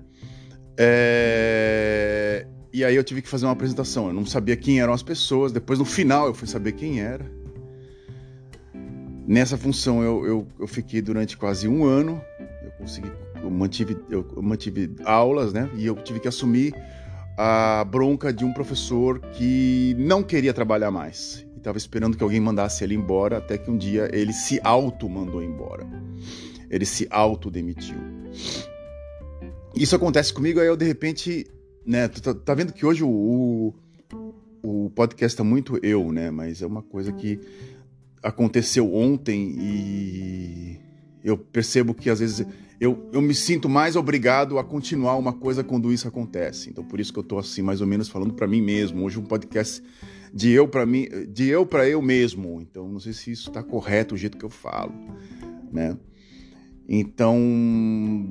É... 0.78 2.48
E 2.74 2.86
aí 2.86 2.96
eu 2.96 3.04
tive 3.04 3.22
que 3.22 3.28
fazer 3.28 3.46
uma 3.46 3.52
apresentação. 3.52 4.08
Eu 4.08 4.14
não 4.14 4.26
sabia 4.26 4.56
quem 4.56 4.80
eram 4.80 4.94
as 4.94 5.04
pessoas. 5.04 5.52
Depois, 5.52 5.78
no 5.78 5.84
final, 5.84 6.28
eu 6.28 6.34
fui 6.34 6.48
saber 6.48 6.72
quem 6.72 7.02
era. 7.02 7.30
Nessa 9.28 9.58
função, 9.58 10.04
eu, 10.04 10.26
eu, 10.26 10.48
eu 10.60 10.68
fiquei 10.68 11.02
durante 11.02 11.38
quase 11.38 11.68
um 11.68 11.86
ano. 11.86 12.22
Eu 12.64 12.72
consegui, 12.72 13.12
eu 13.42 13.50
mantive, 13.50 13.98
eu, 14.10 14.26
mantive 14.42 14.96
aulas, 15.06 15.54
né? 15.54 15.70
E 15.76 15.86
eu 15.86 15.96
tive 15.96 16.20
que 16.20 16.28
assumir 16.28 16.74
a 17.38 17.84
bronca 17.84 18.34
de 18.34 18.44
um 18.44 18.54
professor 18.54 19.20
que 19.20 19.96
não 19.98 20.24
queria 20.24 20.54
trabalhar 20.54 20.92
mais. 20.92 21.46
E 21.56 21.58
estava 21.58 21.78
esperando 21.78 22.18
que 22.18 22.24
alguém 22.24 22.40
mandasse 22.40 22.84
ele 22.84 22.96
embora, 22.96 23.38
até 23.38 23.58
que 23.58 23.70
um 23.70 23.78
dia 23.78 24.10
ele 24.12 24.34
se 24.34 24.60
auto-mandou 24.64 25.44
embora. 25.44 25.88
Ele 26.70 26.86
se 26.86 27.08
auto-demitiu. 27.10 27.98
Isso 29.76 29.96
acontece 29.96 30.34
comigo, 30.34 30.60
aí 30.60 30.68
eu 30.68 30.76
de 30.76 30.86
repente, 30.86 31.48
né, 31.86 32.08
tá, 32.08 32.34
tá 32.34 32.54
vendo 32.54 32.74
que 32.74 32.86
hoje 32.86 33.04
o, 33.04 33.74
o, 34.64 34.86
o 34.86 34.90
podcast 34.90 35.38
tá 35.38 35.44
muito 35.44 35.80
eu, 35.84 36.12
né, 36.12 36.30
mas 36.30 36.62
é 36.62 36.68
uma 36.68 36.82
coisa 36.82 37.12
que 37.12 37.40
aconteceu 38.22 38.94
ontem 38.94 39.56
e 39.60 40.80
eu 41.24 41.38
percebo 41.38 41.94
que 41.94 42.10
às 42.10 42.20
vezes 42.20 42.46
eu, 42.80 43.10
eu 43.14 43.22
me 43.22 43.34
sinto 43.34 43.70
mais 43.70 43.96
obrigado 43.96 44.58
a 44.58 44.64
continuar 44.64 45.16
uma 45.16 45.34
coisa 45.34 45.64
quando 45.64 45.92
isso 45.94 46.08
acontece. 46.08 46.70
Então 46.70 46.84
por 46.84 47.00
isso 47.00 47.14
que 47.14 47.20
eu 47.20 47.24
tô 47.24 47.38
assim 47.38 47.62
mais 47.62 47.82
ou 47.82 47.88
menos 47.88 48.10
falando 48.10 48.34
para 48.34 48.48
mim 48.48 48.62
mesmo. 48.62 49.04
Hoje 49.04 49.20
um 49.20 49.26
podcast 49.26 49.84
de 50.34 50.50
eu 50.52 50.68
para 50.68 50.86
mim, 50.86 51.08
de 51.30 51.48
eu 51.48 51.66
para 51.66 51.88
eu 51.88 52.02
mesmo. 52.02 52.62
Então 52.62 52.88
não 52.88 53.00
sei 53.00 53.14
se 53.14 53.32
isso 53.32 53.50
está 53.50 53.62
correto 53.62 54.16
o 54.16 54.18
jeito 54.18 54.38
que 54.38 54.46
eu 54.46 54.50
falo, 54.50 54.94
né? 55.72 55.98
Então, 56.94 57.40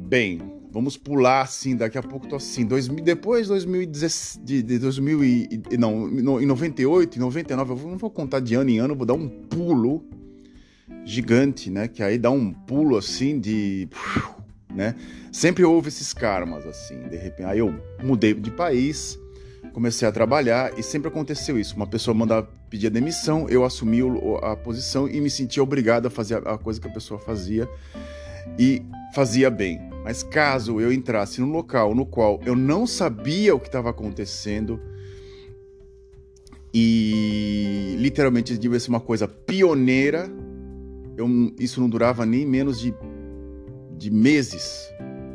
bem, 0.07 0.39
Vamos 0.73 0.97
pular 0.97 1.43
assim, 1.43 1.75
daqui 1.75 1.99
a 1.99 2.03
pouco 2.03 2.29
tô 2.29 2.37
assim. 2.37 2.65
Dois, 2.65 2.87
depois 2.87 3.49
2016, 3.49 4.45
de, 4.45 4.63
de 4.63 4.79
2000 4.79 5.25
e, 5.25 5.63
não, 5.77 6.07
no, 6.07 6.41
em 6.41 6.47
98, 6.47 7.17
em 7.17 7.21
99, 7.21 7.73
eu 7.73 7.89
não 7.89 7.99
vou 7.99 8.09
contar 8.09 8.39
de 8.39 8.55
ano 8.55 8.71
em 8.71 8.79
ano, 8.79 8.95
vou 8.95 9.05
dar 9.05 9.15
um 9.15 9.29
pulo 9.29 10.05
gigante, 11.05 11.71
né? 11.71 11.89
Que 11.89 12.05
aí 12.05 12.17
dá 12.19 12.31
um 12.31 12.53
pulo 12.53 12.97
assim 12.97 13.41
de, 13.41 13.89
né? 14.73 14.95
Sempre 15.33 15.65
houve 15.65 15.89
esses 15.89 16.13
karmas 16.13 16.65
assim, 16.65 17.03
de 17.09 17.17
repente. 17.17 17.47
Aí 17.47 17.59
eu 17.59 17.75
mudei 18.01 18.33
de 18.33 18.53
país, 18.53 19.19
comecei 19.73 20.07
a 20.07 20.13
trabalhar 20.13 20.79
e 20.79 20.85
sempre 20.85 21.09
aconteceu 21.09 21.59
isso. 21.59 21.75
Uma 21.75 21.87
pessoa 21.87 22.15
mandava 22.15 22.49
pedir 22.69 22.87
a 22.87 22.91
demissão, 22.91 23.49
eu 23.49 23.65
assumi 23.65 24.03
a 24.41 24.55
posição 24.55 25.09
e 25.09 25.21
me 25.21 25.31
sentia 25.31 25.65
obrigado 25.65 26.07
a 26.07 26.11
fazer 26.11 26.47
a 26.47 26.57
coisa 26.57 26.81
que 26.81 26.87
a 26.87 26.93
pessoa 26.93 27.19
fazia 27.19 27.69
e 28.59 28.83
fazia 29.15 29.51
bem. 29.51 29.81
Mas 30.03 30.23
caso 30.23 30.81
eu 30.81 30.93
entrasse 30.93 31.41
num 31.41 31.51
local 31.51 31.95
no 31.95 32.07
qual 32.07 32.41
eu 32.45 32.57
não 32.57 32.87
sabia 32.87 33.55
o 33.55 33.61
que 33.61 33.67
estava 33.67 33.91
acontecendo 33.91 34.81
e 36.73 37.97
literalmente 37.99 38.57
devia 38.57 38.79
ser 38.79 38.91
uma 38.91 39.01
coisa 39.01 39.27
pioneira, 39.27 40.31
eu, 41.17 41.29
isso 41.59 41.81
não 41.81 41.89
durava 41.89 42.25
nem 42.25 42.47
menos 42.47 42.81
de, 42.81 42.95
de 43.97 44.11
meses, 44.11 44.89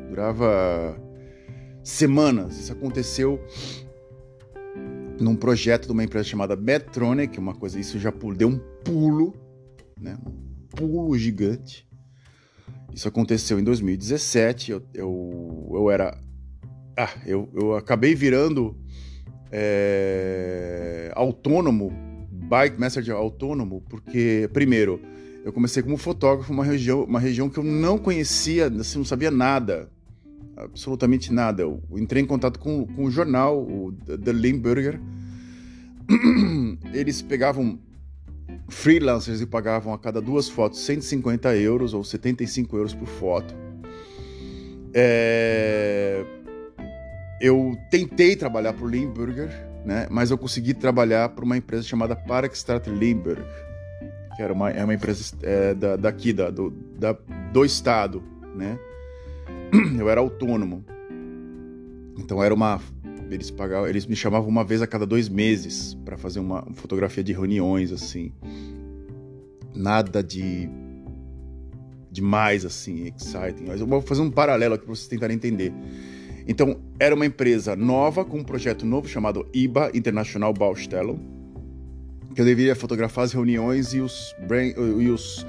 durava 0.09 0.97
semanas. 1.83 2.57
Isso 2.57 2.71
aconteceu 2.71 3.39
num 5.19 5.35
projeto 5.35 5.87
de 5.87 5.91
uma 5.91 6.03
empresa 6.03 6.27
chamada 6.27 6.55
Medtronic, 6.55 7.37
uma 7.37 7.53
coisa, 7.53 7.79
isso 7.79 7.99
já 7.99 8.13
deu 8.35 8.47
um 8.47 8.59
pulo, 8.83 9.33
né? 9.99 10.17
Um 10.25 10.67
pulo 10.75 11.17
gigante. 11.17 11.85
Isso 12.93 13.07
aconteceu 13.07 13.59
em 13.59 13.63
2017. 13.63 14.71
Eu, 14.71 14.83
eu, 14.93 15.71
eu 15.73 15.91
era. 15.91 16.17
Ah, 16.97 17.09
eu, 17.25 17.49
eu 17.53 17.75
acabei 17.75 18.15
virando 18.15 18.77
é, 19.51 21.11
autônomo, 21.13 21.91
bike 22.31 22.79
messenger 22.79 23.15
autônomo, 23.15 23.81
porque, 23.89 24.49
primeiro, 24.53 25.01
Eu 25.45 25.53
comecei 25.53 25.83
como 25.83 25.95
fotógrafo, 25.95 26.51
uma 26.51 26.65
região, 26.65 27.03
uma 27.03 27.19
região 27.19 27.47
que 27.47 27.59
eu 27.59 27.63
não 27.63 27.99
conhecia, 27.99 28.65
assim, 28.65 28.97
não 28.97 29.05
sabia 29.05 29.29
nada, 29.29 29.91
absolutamente 30.57 31.31
nada. 31.31 31.61
Eu 31.61 31.83
entrei 31.91 32.23
em 32.23 32.25
contato 32.25 32.59
com, 32.59 32.87
com 32.87 33.03
o 33.03 33.11
jornal, 33.11 33.61
o 33.61 33.91
The 33.93 34.33
Limburger. 34.33 34.99
Eles 36.91 37.21
pegavam 37.21 37.77
freelancers 38.67 39.41
e 39.41 39.45
pagavam 39.45 39.93
a 39.93 39.99
cada 39.99 40.21
duas 40.21 40.49
fotos 40.49 40.79
150 40.85 41.55
euros 41.55 41.93
ou 41.93 42.03
75 42.03 42.77
euros 42.77 42.93
por 42.93 43.07
foto. 43.07 43.55
É... 44.93 46.23
Eu 47.41 47.77
tentei 47.91 48.35
trabalhar 48.35 48.73
para 48.73 48.85
o 48.85 48.87
Limburger, 48.87 49.49
né? 49.85 50.07
mas 50.09 50.31
eu 50.31 50.37
consegui 50.37 50.73
trabalhar 50.73 51.29
para 51.29 51.43
uma 51.43 51.57
empresa 51.57 51.83
chamada 51.83 52.15
Parkstad 52.15 52.87
Limburg, 52.87 53.41
que 54.35 54.41
era 54.41 54.53
uma, 54.53 54.69
é 54.69 54.83
uma 54.83 54.93
empresa 54.93 55.35
é, 55.43 55.73
da, 55.73 55.95
daqui, 55.95 56.31
da, 56.31 56.49
do, 56.49 56.71
da, 56.97 57.15
do 57.51 57.65
estado. 57.65 58.23
Né? 58.55 58.79
Eu 59.99 60.09
era 60.09 60.21
autônomo. 60.21 60.83
Então 62.17 62.41
era 62.41 62.53
uma 62.53 62.79
eles 63.29 63.49
pagavam, 63.49 63.87
eles 63.87 64.05
me 64.05 64.15
chamavam 64.15 64.47
uma 64.47 64.63
vez 64.63 64.81
a 64.81 64.87
cada 64.87 65.05
dois 65.05 65.29
meses 65.29 65.95
para 66.05 66.17
fazer 66.17 66.39
uma 66.39 66.65
fotografia 66.73 67.23
de 67.23 67.33
reuniões 67.33 67.91
assim. 67.91 68.31
Nada 69.73 70.23
de 70.23 70.69
demais 72.11 72.65
assim, 72.65 73.11
exciting. 73.15 73.65
Mas 73.67 73.81
eu 73.81 73.87
vou 73.87 74.01
fazer 74.01 74.21
um 74.21 74.31
paralelo 74.31 74.75
aqui 74.75 74.85
para 74.85 74.95
vocês 74.95 75.07
tentarem 75.07 75.35
entender. 75.35 75.73
Então, 76.47 76.79
era 76.99 77.13
uma 77.13 77.25
empresa 77.25 77.75
nova 77.75 78.23
com 78.23 78.37
um 78.37 78.43
projeto 78.43 78.85
novo 78.85 79.07
chamado 79.07 79.47
IBA 79.53 79.91
International 79.95 80.53
Baustellung, 80.53 81.19
que 82.33 82.41
eu 82.41 82.45
deveria 82.45 82.75
fotografar 82.75 83.25
as 83.25 83.33
reuniões 83.33 83.93
e 83.93 83.99
os, 83.99 84.35
brain, 84.47 84.73
e 84.77 85.09
os 85.09 85.45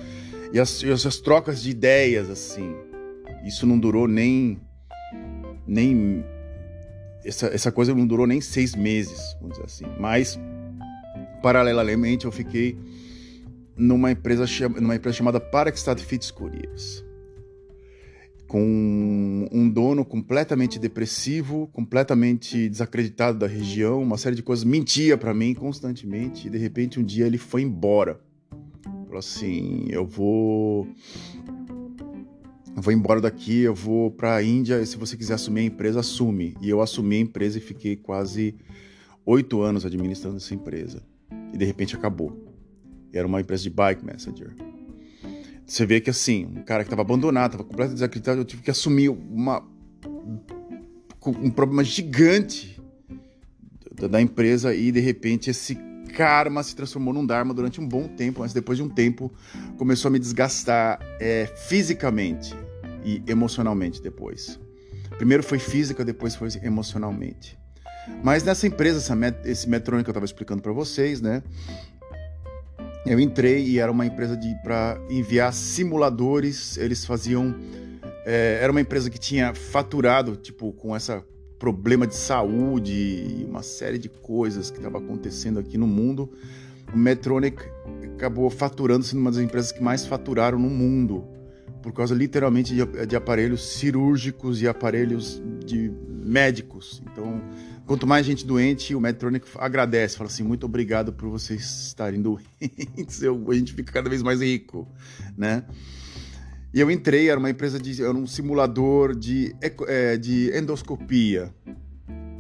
e 0.53 0.61
as, 0.61 0.83
e 0.83 0.91
as 0.91 1.17
trocas 1.19 1.63
de 1.63 1.71
ideias 1.71 2.31
assim. 2.31 2.75
Isso 3.45 3.67
não 3.67 3.79
durou 3.79 4.09
nem 4.09 4.59
nem 5.67 6.25
essa, 7.27 7.47
essa 7.49 7.73
coisa 7.73 7.95
não 7.95 8.07
durou 8.07 8.27
nem 8.27 8.41
seis 8.41 8.75
meses, 8.75 9.37
vamos 9.41 9.57
dizer 9.57 9.67
assim. 9.67 9.85
Mas, 9.99 10.39
paralelamente, 11.43 12.25
eu 12.25 12.33
fiquei 12.33 12.79
numa 13.77 14.11
empresa, 14.11 14.45
numa 14.81 14.97
empresa 14.97 15.17
chamada 15.17 15.41
Parkstad 15.41 16.01
Fits 16.01 16.31
Couriers, 16.31 17.05
com 18.47 19.49
um 19.51 19.69
dono 19.69 20.05
completamente 20.05 20.79
depressivo, 20.79 21.69
completamente 21.73 22.69
desacreditado 22.69 23.39
da 23.39 23.47
região, 23.47 24.01
uma 24.03 24.17
série 24.17 24.37
de 24.37 24.43
coisas, 24.43 24.65
mentia 24.65 25.19
para 25.19 25.35
mim 25.35 25.53
constantemente, 25.53 26.47
e 26.47 26.51
de 26.51 26.59
repente 26.59 27.01
um 27.01 27.05
dia 27.05 27.27
ele 27.27 27.39
foi 27.39 27.63
embora. 27.63 28.21
Falou 29.07 29.19
assim: 29.19 29.87
eu 29.89 30.07
vou 30.07 30.87
eu 32.77 32.83
vou 32.83 32.93
embora 32.93 33.23
daqui, 33.23 33.63
eu 33.63 33.75
vou 33.75 34.11
para 34.11 34.37
a 34.37 34.43
Índia, 34.43 34.83
e 34.83 34.87
se 34.87 34.99
você 34.99 35.17
quiser 35.17 35.33
assumir 35.33 35.61
a 35.61 35.65
empresa, 35.65 36.01
assume. 36.01 36.55
E 36.61 36.69
eu 36.69 36.83
assumi 36.83 37.17
a 37.17 37.21
empresa 37.21 37.57
e 37.57 37.61
fiquei 37.61 37.97
quase 37.97 38.55
oito 39.25 39.63
anos 39.63 39.87
administrando 39.87 40.37
essa 40.37 40.55
empresa. 40.55 41.03
E 41.55 41.57
de 41.57 41.65
repente 41.65 41.97
acabou. 41.97 42.55
Era 43.15 43.27
uma 43.27 43.41
empresa 43.41 43.63
de 43.63 43.71
bike 43.71 44.05
messenger. 44.05 44.55
Você 45.65 45.87
vê 45.87 46.03
que 46.03 46.11
assim, 46.11 46.45
um 46.45 46.63
cara 46.63 46.85
que 46.85 46.89
estava 46.89 47.01
abandonado, 47.01 47.53
estava 47.53 47.65
completamente 47.65 47.95
desacreditado, 47.95 48.41
eu 48.43 48.45
tive 48.45 48.63
que 48.63 48.71
assumir 48.71 49.09
uma, 49.09 49.67
um 51.27 51.51
problema 51.51 51.83
gigante 51.83 52.79
da 54.11 54.21
empresa 54.21 54.75
e 54.75 54.93
de 54.93 55.01
repente 55.01 55.49
esse 55.49 55.77
karma 56.15 56.63
se 56.63 56.77
transformou 56.77 57.15
num 57.15 57.25
dharma 57.25 57.55
durante 57.55 57.81
um 57.81 57.89
bom 57.89 58.07
tempo, 58.07 58.41
mas 58.41 58.53
depois 58.53 58.77
de 58.77 58.85
um 58.85 58.89
tempo 58.89 59.33
começou 59.79 60.11
a 60.11 60.13
me 60.13 60.19
desgastar 60.19 61.01
é, 61.19 61.47
fisicamente 61.69 62.55
e 63.07 63.23
emocionalmente 63.29 64.03
depois. 64.03 64.59
Primeiro 65.17 65.43
foi 65.43 65.61
física, 65.61 66.05
depois 66.05 66.35
foi 66.35 66.49
emocionalmente. 66.63 67.57
Mas 68.23 68.43
nessa 68.43 68.67
empresa, 68.67 68.99
essa 68.99 69.15
met 69.15 69.39
esse 69.49 69.69
Metrônico 69.69 70.05
que 70.05 70.11
eu 70.11 70.13
estava 70.13 70.27
explicando 70.27 70.61
para 70.61 70.73
vocês, 70.73 71.21
né? 71.21 71.43
Eu 73.07 73.21
entrei 73.21 73.65
e 73.65 73.79
era 73.79 73.91
uma 73.91 74.05
empresa 74.05 74.39
para 74.65 75.01
enviar 75.09 75.53
simuladores. 75.53 76.77
Eles 76.77 77.05
faziam. 77.05 77.55
É, 78.25 78.59
era 78.61 78.73
uma 78.73 78.81
empresa 78.81 79.09
que 79.09 79.19
tinha 79.19 79.55
faturado, 79.55 80.35
tipo, 80.35 80.73
com 80.73 80.95
essa 80.95 81.25
problema 81.59 82.07
de 82.07 82.17
saúde 82.17 82.93
e 82.93 83.47
uma 83.49 83.63
série 83.63 83.99
de 83.99 84.09
coisas 84.09 84.71
que 84.71 84.79
estava 84.79 84.99
acontecendo 84.99 85.61
aqui 85.61 85.79
no 85.79 85.87
mundo. 85.87 86.31
O 86.93 86.99
Medtronic 86.99 87.63
acabou 88.15 88.51
faturando, 88.51 89.05
sendo 89.05 89.21
uma 89.21 89.31
das 89.31 89.41
empresas 89.41 89.71
que 89.71 89.83
mais 89.83 90.05
faturaram 90.05 90.59
no 90.59 90.69
mundo 90.69 91.36
por 91.87 91.93
causa 91.93 92.17
literalmente 92.17 92.75
de, 92.75 93.07
de 93.07 93.15
aparelhos 93.15 93.65
cirúrgicos 93.65 94.61
e 94.61 94.67
aparelhos 94.67 95.41
de 95.65 95.89
médicos. 96.25 97.01
Então, 97.13 97.41
quanto 97.87 98.09
mais 98.09 98.27
gente 98.27 98.45
doente, 98.45 98.93
o 98.93 99.01
Medtronic 99.01 99.47
agradece, 99.57 100.17
fala 100.17 100.29
assim, 100.29 100.43
muito 100.43 100.67
obrigado 100.67 101.13
por 101.13 101.29
vocês 101.29 101.87
estarem 101.87 102.21
doentes, 102.21 103.23
eu, 103.23 103.41
a 103.49 103.55
gente 103.55 103.73
fica 103.73 103.93
cada 103.93 104.11
vez 104.11 104.21
mais 104.21 104.41
rico, 104.41 104.89
né? 105.39 105.63
E 106.75 106.81
eu 106.81 106.91
entrei, 106.91 107.31
era 107.31 107.39
uma 107.39 107.51
empresa 107.51 107.79
de, 107.79 108.03
era 108.03 108.13
um 108.13 108.27
simulador 108.27 109.15
de, 109.15 109.55
é, 109.87 110.17
de 110.17 110.51
endoscopia. 110.59 111.55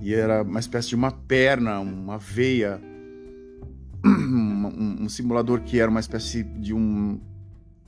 E 0.02 0.12
era 0.12 0.42
uma 0.42 0.58
espécie 0.58 0.88
de 0.88 0.96
uma 0.96 1.12
perna, 1.12 1.78
uma 1.78 2.18
veia, 2.18 2.80
um, 4.04 5.04
um 5.04 5.08
simulador 5.08 5.60
que 5.60 5.78
era 5.78 5.88
uma 5.88 6.00
espécie 6.00 6.42
de 6.42 6.74
um 6.74 7.20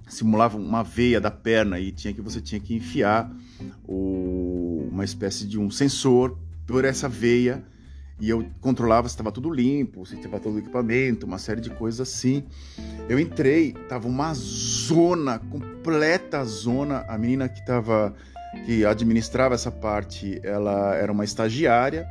simulava 0.09 0.57
uma 0.57 0.83
veia 0.83 1.21
da 1.21 1.31
perna 1.31 1.79
e 1.79 1.93
tinha 1.93 2.13
que 2.15 2.21
você 2.21 2.41
tinha 2.41 2.61
que 2.61 2.75
enfiar 2.75 3.31
o, 3.87 4.89
uma 4.91 5.05
espécie 5.05 5.47
de 5.47 5.59
um 5.59 5.71
sensor 5.71 6.37
por 6.67 6.85
essa 6.85 7.09
veia 7.09 7.65
e 8.21 8.29
eu 8.29 8.45
controlava 8.61 9.09
se 9.09 9.15
estava 9.15 9.31
tudo 9.31 9.49
limpo, 9.49 10.05
se 10.05 10.17
estava 10.17 10.41
todo 10.41 10.57
o 10.57 10.59
equipamento, 10.59 11.25
uma 11.25 11.39
série 11.39 11.61
de 11.61 11.71
coisas 11.71 12.01
assim. 12.01 12.45
Eu 13.09 13.19
entrei, 13.19 13.73
tava 13.89 14.09
uma 14.09 14.35
zona, 14.35 15.39
completa 15.39 16.45
zona. 16.45 17.05
A 17.09 17.17
menina 17.17 17.49
que 17.49 17.65
tava 17.65 18.15
que 18.67 18.85
administrava 18.85 19.55
essa 19.55 19.71
parte, 19.71 20.41
ela 20.43 20.97
era 20.97 21.13
uma 21.13 21.25
estagiária. 21.25 22.09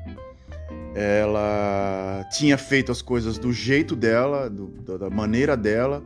Ela 0.95 2.25
tinha 2.31 2.57
feito 2.57 2.89
as 2.89 3.01
coisas 3.01 3.37
do 3.37 3.51
jeito 3.51 3.93
dela, 3.93 4.49
do, 4.49 4.67
da 4.97 5.09
maneira 5.09 5.57
dela 5.57 6.01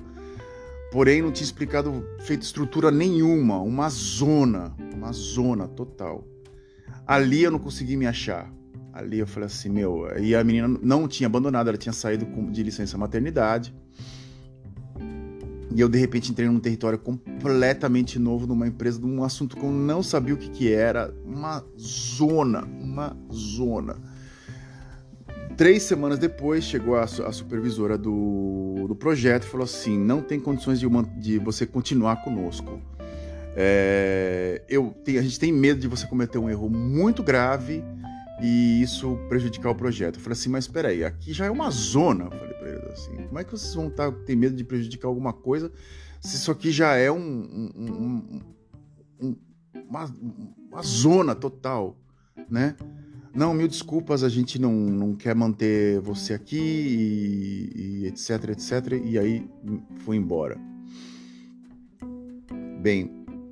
porém 0.91 1.21
não 1.21 1.31
tinha 1.31 1.45
explicado, 1.45 2.05
feito 2.19 2.43
estrutura 2.43 2.91
nenhuma, 2.91 3.59
uma 3.61 3.89
zona, 3.89 4.75
uma 4.93 5.11
zona 5.13 5.67
total. 5.67 6.27
Ali 7.07 7.43
eu 7.43 7.51
não 7.51 7.59
consegui 7.59 7.95
me 7.95 8.05
achar. 8.05 8.53
Ali 8.93 9.19
eu 9.19 9.25
falei 9.25 9.47
assim, 9.47 9.69
meu, 9.69 10.05
e 10.19 10.35
a 10.35 10.43
menina 10.43 10.67
não 10.67 11.07
tinha 11.07 11.27
abandonado, 11.27 11.69
ela 11.69 11.77
tinha 11.77 11.93
saído 11.93 12.25
de 12.51 12.61
licença 12.61 12.97
maternidade. 12.97 13.73
E 15.73 15.79
eu 15.79 15.87
de 15.87 15.97
repente 15.97 16.29
entrei 16.29 16.49
num 16.49 16.59
território 16.59 16.99
completamente 16.99 18.19
novo, 18.19 18.45
numa 18.45 18.67
empresa, 18.67 18.99
num 18.99 19.23
assunto 19.23 19.55
que 19.55 19.63
eu 19.63 19.71
não 19.71 20.03
sabia 20.03 20.33
o 20.33 20.37
que, 20.37 20.49
que 20.49 20.73
era, 20.73 21.13
uma 21.25 21.63
zona, 21.79 22.65
uma 22.65 23.15
zona. 23.31 23.95
Três 25.57 25.83
semanas 25.83 26.17
depois, 26.17 26.63
chegou 26.63 26.95
a, 26.95 27.03
a 27.03 27.31
supervisora 27.31 27.97
do, 27.97 28.85
do 28.87 28.95
projeto 28.95 29.43
e 29.43 29.47
falou 29.47 29.65
assim: 29.65 29.97
não 29.97 30.21
tem 30.21 30.39
condições 30.39 30.79
de, 30.79 30.87
uma, 30.87 31.03
de 31.03 31.39
você 31.39 31.65
continuar 31.65 32.23
conosco. 32.23 32.81
É, 33.55 34.61
eu, 34.69 34.95
tem, 35.03 35.17
a 35.17 35.21
gente 35.21 35.39
tem 35.39 35.51
medo 35.51 35.79
de 35.79 35.87
você 35.87 36.07
cometer 36.07 36.37
um 36.37 36.49
erro 36.49 36.69
muito 36.69 37.21
grave 37.21 37.83
e 38.41 38.81
isso 38.81 39.17
prejudicar 39.27 39.71
o 39.71 39.75
projeto. 39.75 40.15
Eu 40.15 40.21
falei 40.21 40.33
assim, 40.33 40.49
mas 40.49 40.63
espera 40.63 40.87
aí, 40.87 41.03
aqui 41.03 41.33
já 41.33 41.45
é 41.45 41.51
uma 41.51 41.69
zona. 41.69 42.25
Eu 42.25 42.31
falei 42.31 42.53
para 42.53 42.69
eles 42.69 42.85
assim, 42.91 43.15
como 43.27 43.39
é 43.39 43.43
que 43.43 43.51
vocês 43.51 43.73
vão 43.73 43.87
estar 43.87 44.11
tá, 44.11 44.17
ter 44.25 44.35
medo 44.35 44.55
de 44.55 44.63
prejudicar 44.63 45.07
alguma 45.09 45.33
coisa 45.33 45.71
se 46.21 46.35
isso 46.35 46.51
aqui 46.51 46.71
já 46.71 46.95
é 46.95 47.11
um, 47.11 47.17
um, 47.75 48.43
um, 49.19 49.35
uma, 49.89 50.15
uma 50.71 50.83
zona 50.83 51.33
total, 51.33 51.97
né? 52.47 52.75
Não, 53.33 53.53
mil 53.53 53.67
desculpas, 53.67 54.23
a 54.23 54.29
gente 54.29 54.59
não, 54.59 54.73
não 54.73 55.15
quer 55.15 55.33
manter 55.33 56.01
você 56.01 56.33
aqui 56.33 56.57
e, 56.57 58.03
e 58.03 58.07
etc, 58.07 58.49
etc. 58.49 59.01
E 59.03 59.17
aí 59.17 59.49
fui 59.99 60.17
embora. 60.17 60.59
Bem, 62.81 63.09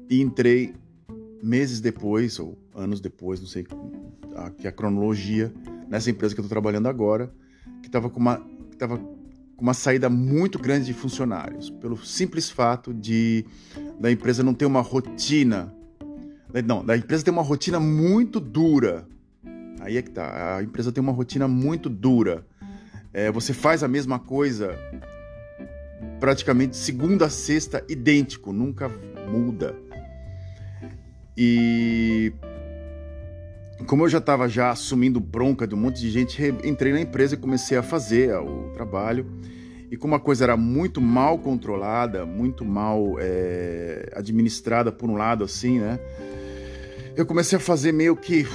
entrei 0.10 0.74
meses 1.42 1.80
depois, 1.80 2.39
ou 2.39 2.58
anos 2.76 3.00
depois, 3.00 3.39
não 3.39 3.48
sei 3.48 3.65
aqui 4.36 4.68
a 4.68 4.72
cronologia, 4.72 5.54
nessa 5.88 6.10
empresa 6.10 6.34
que 6.34 6.42
eu 6.42 6.44
estou 6.44 6.54
trabalhando 6.54 6.88
agora, 6.88 7.32
que 7.82 7.88
estava 7.88 8.10
com 8.10 8.20
uma, 8.20 8.38
que 8.72 8.78
tava 8.78 8.98
com 8.98 9.62
uma 9.62 9.74
saída 9.74 10.10
muito 10.10 10.60
grande 10.60 10.88
de 10.88 10.94
funcionários, 10.94 11.70
pelo 11.70 11.98
simples 11.98 12.50
fato 12.50 12.94
de 12.94 13.46
da 14.00 14.12
empresa 14.12 14.44
não 14.44 14.54
ter 14.54 14.65
uma 14.65 14.82
rotina. 14.82 15.74
Não, 16.65 16.84
da 16.84 16.98
empresa 16.98 17.24
ter 17.24 17.32
uma 17.32 17.44
rotina 17.44 17.80
muito 17.80 18.39
dura 18.39 19.08
Aí 19.80 19.98
é 19.98 20.02
que 20.02 20.12
tá. 20.12 20.58
A 20.58 20.63
empresa 20.63 20.92
tem 20.92 21.02
uma 21.02 21.12
rotina 21.12 21.48
muito 21.48 21.89
dura. 21.89 22.46
É, 23.13 23.32
você 23.32 23.54
faz 23.54 23.84
a 23.84 23.88
mesma 23.88 24.20
coisa 24.20 24.78
praticamente 26.20 26.76
segunda 26.76 27.26
a 27.26 27.30
sexta 27.30 27.84
idêntico, 27.89 28.52
nunca 28.52 28.89
muda. 29.28 29.76
E 31.36 32.34
como 33.88 34.04
eu 34.04 34.10
já 34.10 34.18
estava 34.18 34.48
já 34.50 34.72
assumindo 34.72 35.20
bronca 35.20 35.65
de 35.65 35.74
um 35.74 35.78
monte 35.78 36.02
de 36.02 36.10
gente, 36.10 36.42
entrei 36.63 36.92
na 36.92 37.02
empresa 37.02 37.36
e 37.36 37.38
comecei 37.38 37.78
a 37.78 37.84
fazer 37.84 38.36
o 38.36 38.72
trabalho. 38.74 39.26
E 39.89 39.98
como 39.98 40.13
a 40.13 40.20
coisa 40.20 40.44
era 40.44 40.56
muito 40.56 41.02
mal 41.02 41.39
controlada, 41.39 42.26
muito 42.26 42.63
mal 42.63 43.15
é, 43.20 44.12
administrada 44.13 44.92
por 44.92 45.10
um 45.10 45.15
lado, 45.15 45.44
assim, 45.44 45.80
né? 45.80 46.00
Eu 47.15 47.26
comecei 47.26 47.58
a 47.58 47.60
fazer 47.60 47.92
meio 47.92 48.15
que, 48.15 48.46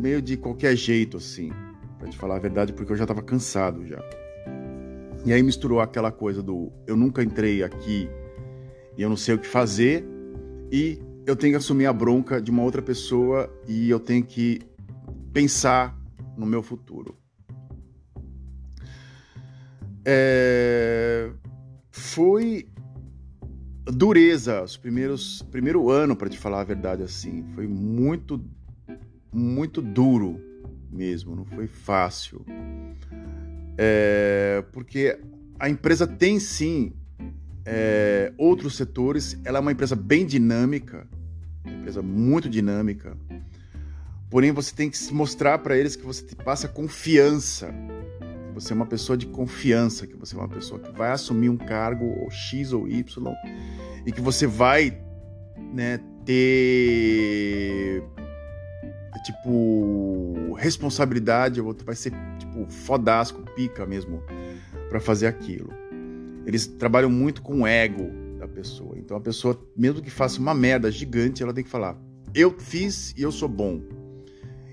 meio 0.00 0.22
de 0.22 0.36
qualquer 0.36 0.74
jeito, 0.74 1.18
assim, 1.18 1.52
para 1.98 2.08
te 2.08 2.16
falar 2.16 2.36
a 2.36 2.38
verdade, 2.38 2.72
porque 2.72 2.90
eu 2.92 2.96
já 2.96 3.04
estava 3.04 3.22
cansado 3.22 3.86
já. 3.86 4.02
E 5.24 5.32
aí 5.32 5.42
misturou 5.42 5.80
aquela 5.80 6.10
coisa 6.10 6.42
do 6.42 6.72
eu 6.86 6.96
nunca 6.96 7.22
entrei 7.22 7.62
aqui 7.62 8.08
e 8.96 9.02
eu 9.02 9.08
não 9.08 9.16
sei 9.16 9.34
o 9.34 9.38
que 9.38 9.46
fazer 9.46 10.04
e 10.72 10.98
eu 11.26 11.36
tenho 11.36 11.52
que 11.52 11.58
assumir 11.58 11.86
a 11.86 11.92
bronca 11.92 12.40
de 12.40 12.50
uma 12.50 12.62
outra 12.62 12.80
pessoa 12.80 13.52
e 13.68 13.90
eu 13.90 14.00
tenho 14.00 14.24
que 14.24 14.62
pensar 15.32 15.94
no 16.36 16.46
meu 16.46 16.62
futuro. 16.62 17.14
É... 20.04 21.30
Foi 21.90 22.66
dureza, 23.84 24.62
os 24.62 24.76
primeiros 24.76 25.42
primeiro 25.50 25.90
ano 25.90 26.16
para 26.16 26.28
te 26.28 26.38
falar 26.38 26.60
a 26.60 26.64
verdade 26.64 27.02
assim, 27.02 27.44
foi 27.54 27.66
muito 27.66 28.42
muito 29.32 29.80
duro 29.80 30.40
mesmo, 30.90 31.36
não 31.36 31.44
foi 31.44 31.66
fácil. 31.66 32.44
É, 33.78 34.64
porque 34.72 35.18
a 35.58 35.68
empresa 35.68 36.06
tem 36.06 36.38
sim 36.38 36.92
é, 37.64 38.32
outros 38.36 38.76
setores, 38.76 39.38
ela 39.44 39.58
é 39.58 39.60
uma 39.60 39.72
empresa 39.72 39.94
bem 39.94 40.26
dinâmica, 40.26 41.06
uma 41.64 41.74
empresa 41.74 42.02
muito 42.02 42.48
dinâmica. 42.48 43.16
Porém, 44.28 44.52
você 44.52 44.74
tem 44.74 44.88
que 44.88 45.12
mostrar 45.12 45.58
para 45.58 45.76
eles 45.76 45.96
que 45.96 46.04
você 46.04 46.24
passa 46.36 46.68
confiança, 46.68 47.74
que 48.48 48.54
você 48.54 48.72
é 48.72 48.76
uma 48.76 48.86
pessoa 48.86 49.16
de 49.16 49.26
confiança, 49.26 50.06
que 50.06 50.16
você 50.16 50.36
é 50.36 50.38
uma 50.38 50.48
pessoa 50.48 50.80
que 50.80 50.92
vai 50.92 51.10
assumir 51.10 51.48
um 51.48 51.56
cargo 51.56 52.04
ou 52.04 52.30
X 52.30 52.72
ou 52.72 52.88
Y 52.88 53.34
e 54.06 54.12
que 54.12 54.20
você 54.20 54.46
vai 54.46 55.02
né, 55.72 55.98
ter 56.24 58.02
tipo 59.24 60.54
responsabilidade, 60.56 61.60
vai 61.60 61.94
ser 61.94 62.12
tipo 62.38 62.66
fodasco, 62.70 63.42
pica 63.54 63.86
mesmo 63.86 64.22
para 64.88 65.00
fazer 65.00 65.26
aquilo. 65.26 65.72
Eles 66.46 66.66
trabalham 66.66 67.10
muito 67.10 67.42
com 67.42 67.62
o 67.62 67.66
ego 67.66 68.10
da 68.38 68.48
pessoa. 68.48 68.94
Então 68.96 69.16
a 69.16 69.20
pessoa, 69.20 69.60
mesmo 69.76 70.00
que 70.02 70.10
faça 70.10 70.40
uma 70.40 70.54
merda 70.54 70.90
gigante, 70.90 71.42
ela 71.42 71.52
tem 71.52 71.64
que 71.64 71.70
falar: 71.70 71.96
"Eu 72.34 72.54
fiz 72.58 73.14
e 73.16 73.22
eu 73.22 73.32
sou 73.32 73.48
bom". 73.48 73.80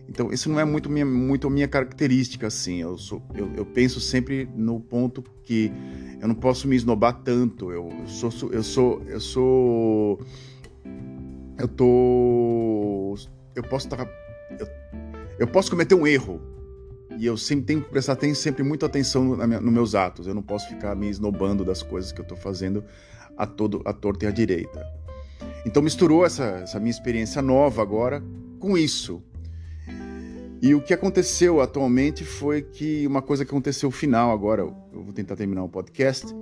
Então 0.09 0.31
isso 0.31 0.49
não 0.49 0.59
é 0.59 0.65
muito 0.65 0.89
minha, 0.89 1.05
muito 1.05 1.49
minha 1.49 1.67
característica 1.67 2.47
assim. 2.47 2.81
Eu 2.81 2.97
sou, 2.97 3.21
eu, 3.35 3.51
eu 3.55 3.65
penso 3.65 3.99
sempre 3.99 4.49
no 4.55 4.79
ponto 4.79 5.23
que 5.43 5.71
eu 6.21 6.27
não 6.27 6.35
posso 6.35 6.67
me 6.67 6.75
esnobar 6.75 7.21
tanto. 7.23 7.71
Eu 7.71 7.91
sou, 8.05 8.31
eu 8.51 8.63
sou, 8.63 9.03
eu 9.03 9.19
sou, 9.19 10.19
eu 11.57 11.67
tô, 11.67 13.15
eu 13.55 13.63
posso 13.63 13.87
estar, 13.87 14.05
eu, 14.59 14.67
eu 15.39 15.47
posso 15.47 15.69
cometer 15.69 15.95
um 15.95 16.05
erro 16.05 16.41
e 17.17 17.25
eu 17.25 17.35
sempre 17.35 17.65
tenho 17.65 17.81
que 17.81 17.89
prestar 17.89 18.15
tenho 18.15 18.35
sempre 18.35 18.63
muita 18.63 18.85
atenção 18.85 19.23
nos 19.23 19.61
no 19.61 19.71
meus 19.71 19.95
atos. 19.95 20.27
Eu 20.27 20.35
não 20.35 20.43
posso 20.43 20.67
ficar 20.69 20.95
me 20.95 21.09
esnobando 21.09 21.65
das 21.65 21.81
coisas 21.81 22.11
que 22.11 22.19
eu 22.19 22.23
estou 22.23 22.37
fazendo 22.37 22.83
a 23.35 23.45
todo 23.45 23.81
a 23.85 23.93
torta 23.93 24.25
e 24.25 24.27
a 24.27 24.31
direita. 24.31 24.85
Então 25.65 25.81
misturou 25.81 26.25
essa, 26.25 26.43
essa 26.63 26.79
minha 26.79 26.91
experiência 26.91 27.41
nova 27.41 27.81
agora 27.81 28.23
com 28.59 28.77
isso. 28.77 29.21
E 30.61 30.73
o 30.73 30.81
que 30.81 30.93
aconteceu 30.93 31.61
atualmente 31.61 32.23
foi 32.23 32.61
que 32.61 33.05
uma 33.05 33.21
coisa 33.21 33.45
que 33.45 33.51
aconteceu 33.51 33.91
final 33.91 34.31
agora, 34.31 34.63
eu 34.63 35.03
vou 35.03 35.13
tentar 35.13 35.35
terminar 35.35 35.63
o 35.63 35.69
podcast. 35.69 36.35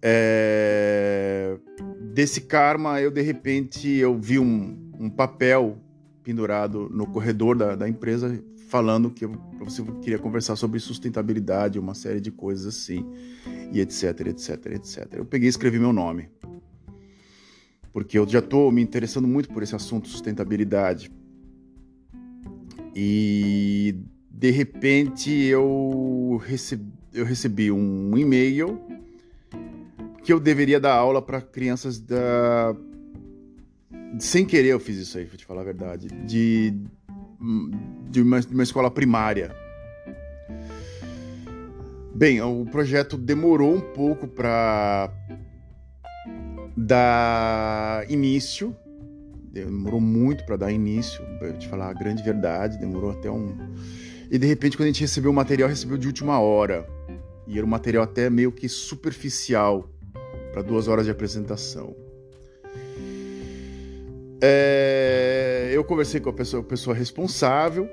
É... 0.00 1.58
Desse 2.12 2.42
karma, 2.42 3.00
eu 3.00 3.10
de 3.10 3.20
repente 3.20 3.90
eu 3.90 4.16
vi 4.16 4.38
um, 4.38 4.92
um 4.98 5.10
papel 5.10 5.78
pendurado 6.28 6.90
no 6.92 7.06
corredor 7.06 7.56
da, 7.56 7.74
da 7.74 7.88
empresa 7.88 8.38
falando 8.68 9.10
que 9.10 9.26
você 9.58 9.82
queria 10.02 10.18
conversar 10.18 10.56
sobre 10.56 10.78
sustentabilidade, 10.78 11.78
uma 11.78 11.94
série 11.94 12.20
de 12.20 12.30
coisas 12.30 12.66
assim, 12.66 13.02
e 13.72 13.80
etc, 13.80 14.26
etc, 14.26 14.66
etc. 14.74 15.14
Eu 15.14 15.24
peguei 15.24 15.46
e 15.46 15.48
escrevi 15.48 15.78
meu 15.78 15.90
nome. 15.90 16.28
Porque 17.94 18.18
eu 18.18 18.28
já 18.28 18.40
estou 18.40 18.70
me 18.70 18.82
interessando 18.82 19.26
muito 19.26 19.48
por 19.48 19.62
esse 19.62 19.74
assunto 19.74 20.06
sustentabilidade. 20.06 21.10
E 22.94 23.96
de 24.30 24.50
repente 24.50 25.30
eu 25.32 26.38
recebi, 26.44 26.92
eu 27.14 27.24
recebi 27.24 27.72
um 27.72 28.18
e-mail 28.18 28.78
que 30.22 30.30
eu 30.30 30.38
deveria 30.38 30.78
dar 30.78 30.92
aula 30.92 31.22
para 31.22 31.40
crianças 31.40 31.98
da 31.98 32.76
sem 34.18 34.44
querer 34.44 34.68
eu 34.68 34.80
fiz 34.80 34.96
isso 34.96 35.18
aí, 35.18 35.24
vou 35.24 35.36
te 35.36 35.44
falar 35.44 35.62
a 35.62 35.64
verdade, 35.64 36.08
de 36.26 36.74
de 38.10 38.20
uma, 38.20 38.40
de 38.40 38.52
uma 38.52 38.62
escola 38.62 38.90
primária. 38.90 39.54
Bem, 42.14 42.40
o 42.40 42.66
projeto 42.66 43.16
demorou 43.16 43.74
um 43.74 43.80
pouco 43.80 44.26
para 44.26 45.12
dar 46.76 48.10
início, 48.10 48.74
demorou 49.52 50.00
muito 50.00 50.44
para 50.44 50.56
dar 50.56 50.72
início, 50.72 51.24
para 51.38 51.52
te 51.52 51.68
falar 51.68 51.90
a 51.90 51.92
grande 51.92 52.22
verdade, 52.22 52.78
demorou 52.78 53.12
até 53.12 53.30
um. 53.30 53.56
E 54.30 54.36
de 54.36 54.46
repente, 54.46 54.76
quando 54.76 54.88
a 54.88 54.92
gente 54.92 55.00
recebeu 55.00 55.30
o 55.30 55.34
material, 55.34 55.68
recebeu 55.68 55.96
de 55.96 56.08
última 56.08 56.40
hora. 56.40 56.88
E 57.46 57.56
era 57.56 57.64
um 57.64 57.70
material 57.70 58.02
até 58.02 58.28
meio 58.28 58.50
que 58.50 58.68
superficial 58.68 59.88
para 60.52 60.60
duas 60.60 60.88
horas 60.88 61.04
de 61.04 61.10
apresentação. 61.10 61.94
É, 64.40 65.70
eu 65.72 65.82
conversei 65.82 66.20
com 66.20 66.30
a 66.30 66.32
pessoa, 66.32 66.62
pessoa 66.62 66.94
responsável 66.94 67.88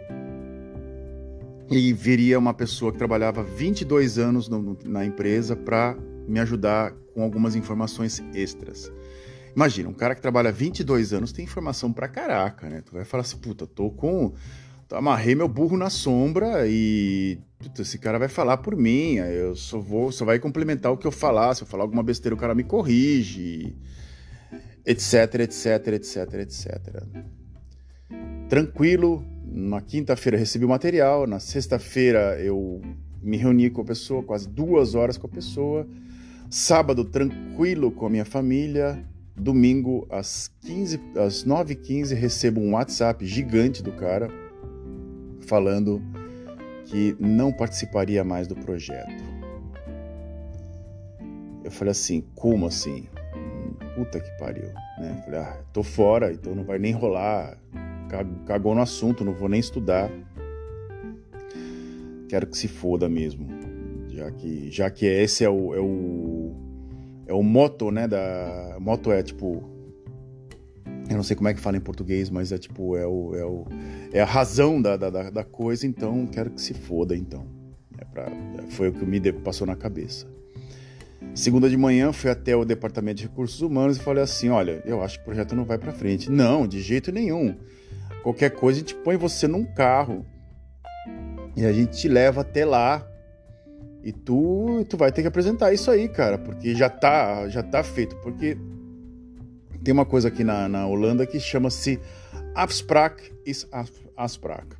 e 1.72 1.92
viria 1.92 2.38
uma 2.38 2.54
pessoa 2.54 2.92
que 2.92 2.98
trabalhava 2.98 3.44
22 3.44 4.20
anos 4.20 4.48
no, 4.48 4.78
na 4.86 5.04
empresa 5.04 5.56
para 5.56 5.98
me 6.28 6.40
ajudar 6.40 6.94
com 7.14 7.24
algumas 7.24 7.56
informações 7.56 8.24
extras. 8.34 8.92
Imagina, 9.56 9.90
um 9.90 9.94
cara 9.94 10.14
que 10.14 10.22
trabalha 10.22 10.52
22 10.52 11.14
anos 11.14 11.32
tem 11.32 11.46
informação 11.46 11.92
pra 11.92 12.08
caraca, 12.08 12.70
né? 12.70 12.82
Tu 12.82 12.92
vai 12.92 13.06
falar 13.06 13.22
assim, 13.22 13.38
puta, 13.38 13.66
tô 13.66 13.90
com. 13.90 14.34
Amarrei 14.92 15.34
meu 15.34 15.48
burro 15.48 15.78
na 15.78 15.90
sombra 15.90 16.68
e. 16.68 17.40
Puta, 17.58 17.82
esse 17.82 17.98
cara 17.98 18.20
vai 18.20 18.28
falar 18.28 18.58
por 18.58 18.76
mim. 18.76 19.16
Eu 19.16 19.56
só 19.56 19.80
vou, 19.80 20.12
só 20.12 20.26
vai 20.26 20.38
complementar 20.40 20.92
o 20.92 20.98
que 20.98 21.08
eu 21.08 21.12
falar. 21.12 21.56
Se 21.56 21.64
eu 21.64 21.68
falar 21.68 21.84
alguma 21.84 22.04
besteira, 22.04 22.36
o 22.36 22.38
cara 22.38 22.54
me 22.54 22.64
corrige 22.64 23.76
etc, 24.86 25.42
etc, 25.42 25.88
etc, 25.88 26.34
etc. 26.36 27.04
Tranquilo, 28.48 29.26
na 29.44 29.82
quinta-feira 29.82 30.38
recebi 30.38 30.66
o 30.66 30.70
material, 30.70 31.26
na 31.26 31.40
sexta-feira 31.40 32.40
eu 32.42 32.82
me 33.22 33.38
reuni 33.38 33.70
com 33.70 33.82
a 33.82 33.86
pessoa, 33.86 34.22
quase 34.22 34.48
duas 34.48 34.94
horas 34.94 35.18
com 35.18 35.26
a 35.28 35.30
pessoa. 35.30 35.88
Sábado, 36.50 37.04
tranquilo 37.04 37.92
com 37.92 38.06
a 38.06 38.10
minha 38.10 38.26
família. 38.26 39.04
Domingo, 39.36 40.08
às, 40.10 40.50
15, 40.62 41.02
às 41.18 41.44
9h15, 41.44 42.14
recebo 42.14 42.62
um 42.62 42.74
WhatsApp 42.74 43.26
gigante 43.26 43.84
do 43.84 43.92
cara 43.92 44.30
falando 45.42 46.02
que 46.86 47.16
não 47.20 47.52
participaria 47.52 48.24
mais 48.24 48.48
do 48.48 48.56
projeto. 48.56 49.24
Eu 51.64 51.72
falei 51.72 51.92
assim: 51.92 52.24
como 52.36 52.68
assim? 52.68 53.08
Puta 53.96 54.20
que 54.20 54.30
pariu, 54.38 54.72
né? 55.00 55.22
Falei, 55.24 55.40
ah, 55.40 55.58
tô 55.72 55.82
fora, 55.82 56.34
então 56.34 56.54
não 56.54 56.66
vai 56.66 56.78
nem 56.78 56.92
rolar. 56.92 57.58
Cagou 58.46 58.76
no 58.76 58.82
assunto, 58.82 59.24
não 59.24 59.34
vou 59.34 59.50
nem 59.50 59.60
estudar. 59.60 60.12
Quero 62.28 62.46
que 62.48 62.58
se 62.58 62.68
foda 62.68 63.08
mesmo. 63.08 63.48
Já 64.10 64.32
que, 64.32 64.70
já 64.70 64.90
que 64.90 65.06
esse 65.06 65.44
é 65.44 65.50
o, 65.50 65.74
é 65.74 65.80
o, 65.80 66.56
é 67.28 67.34
o 67.34 67.42
moto, 67.42 67.90
né? 67.90 68.08
Da, 68.08 68.78
moto 68.80 69.12
é 69.12 69.24
tipo. 69.24 69.64
Eu 71.10 71.18
não 71.18 71.24
sei 71.24 71.36
como 71.36 71.48
é 71.48 71.54
que 71.54 71.60
fala 71.60 71.78
em 71.78 71.82
português, 71.82 72.30
mas 72.30 72.52
é 72.52 72.58
tipo, 72.58 72.98
é, 72.98 73.06
o, 73.06 73.36
é, 73.36 73.46
o, 73.46 73.66
é 74.12 74.22
a 74.22 74.26
razão 74.26 74.82
da, 74.82 74.98
da, 74.98 75.30
da 75.30 75.44
coisa, 75.44 75.86
então 75.86 76.26
quero 76.26 76.50
que 76.50 76.62
se 76.62 76.74
foda, 76.74 77.16
então. 77.16 77.46
É 77.98 78.06
pra, 78.06 78.32
foi 78.70 78.90
o 78.90 78.94
que 78.94 79.06
me 79.06 79.20
passou 79.32 79.68
na 79.68 79.76
cabeça. 79.76 80.28
Segunda 81.36 81.70
de 81.70 81.76
manhã, 81.76 82.14
fui 82.14 82.32
até 82.32 82.56
o 82.56 82.64
Departamento 82.64 83.18
de 83.18 83.24
Recursos 83.24 83.62
Humanos 83.62 83.98
e 83.98 84.00
falei 84.00 84.24
assim: 84.24 84.48
olha, 84.48 84.82
eu 84.86 85.04
acho 85.04 85.18
que 85.18 85.24
o 85.24 85.26
projeto 85.26 85.54
não 85.54 85.66
vai 85.66 85.78
para 85.78 85.92
frente. 85.92 86.32
Não, 86.32 86.66
de 86.66 86.80
jeito 86.82 87.12
nenhum. 87.12 87.58
Qualquer 88.24 88.52
coisa, 88.52 88.80
a 88.80 88.82
gente 88.82 88.96
põe 88.96 89.18
você 89.18 89.46
num 89.46 89.66
carro 89.66 90.26
e 91.54 91.66
a 91.66 91.74
gente 91.74 91.98
te 91.98 92.08
leva 92.08 92.42
até 92.42 92.66
lá 92.66 93.06
E 94.02 94.14
tu, 94.14 94.86
tu 94.90 94.96
vai 94.96 95.12
ter 95.12 95.24
que 95.24 95.28
apresentar 95.28 95.74
isso 95.74 95.92
aí, 95.92 96.08
cara, 96.08 96.38
porque 96.38 96.74
já 96.74 96.90
tá, 96.90 97.50
já 97.50 97.62
tá 97.62 97.84
feito. 97.84 98.16
Porque 98.18 98.58
tem 99.84 99.94
uma 99.94 100.06
coisa 100.06 100.30
aqui 100.30 100.44
na, 100.44 100.70
na 100.70 100.88
Holanda 100.88 101.26
que 101.26 101.40
chama-se 101.40 102.00
Afspraak 102.56 103.34
is 103.46 103.68
Afspraak. 104.16 104.78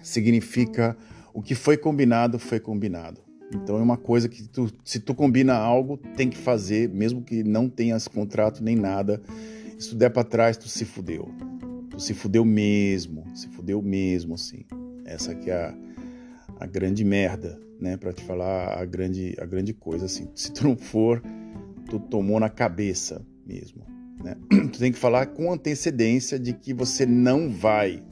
Significa 0.00 0.96
o 1.32 1.42
que 1.42 1.56
foi 1.56 1.76
combinado, 1.76 2.38
foi 2.38 2.60
combinado. 2.60 3.23
Então 3.52 3.78
é 3.78 3.82
uma 3.82 3.96
coisa 3.96 4.28
que 4.28 4.42
tu, 4.48 4.70
se 4.84 5.00
tu 5.00 5.14
combina 5.14 5.54
algo, 5.54 5.96
tem 6.16 6.28
que 6.28 6.36
fazer, 6.36 6.88
mesmo 6.88 7.22
que 7.22 7.42
não 7.44 7.68
tenhas 7.68 8.08
contrato 8.08 8.62
nem 8.62 8.76
nada. 8.76 9.20
Se 9.78 9.90
tu 9.90 9.96
der 9.96 10.10
para 10.10 10.24
trás, 10.24 10.56
tu 10.56 10.68
se 10.68 10.84
fudeu. 10.84 11.30
Tu 11.90 12.00
se 12.00 12.14
fudeu 12.14 12.44
mesmo, 12.44 13.24
se 13.34 13.48
fudeu 13.48 13.80
mesmo, 13.82 14.34
assim. 14.34 14.64
Essa 15.04 15.32
aqui 15.32 15.50
é 15.50 15.54
a, 15.54 15.74
a 16.60 16.66
grande 16.66 17.04
merda, 17.04 17.60
né? 17.80 17.96
Para 17.96 18.12
te 18.12 18.22
falar 18.24 18.80
a 18.80 18.84
grande, 18.84 19.34
a 19.38 19.44
grande 19.44 19.72
coisa, 19.72 20.06
assim. 20.06 20.28
Se 20.34 20.52
tu 20.52 20.64
não 20.64 20.76
for, 20.76 21.22
tu 21.88 21.98
tomou 21.98 22.40
na 22.40 22.48
cabeça 22.48 23.24
mesmo, 23.46 23.84
né? 24.22 24.36
Tu 24.72 24.78
tem 24.78 24.90
que 24.90 24.98
falar 24.98 25.26
com 25.26 25.52
antecedência 25.52 26.38
de 26.38 26.52
que 26.52 26.72
você 26.72 27.04
não 27.04 27.50
vai, 27.50 28.02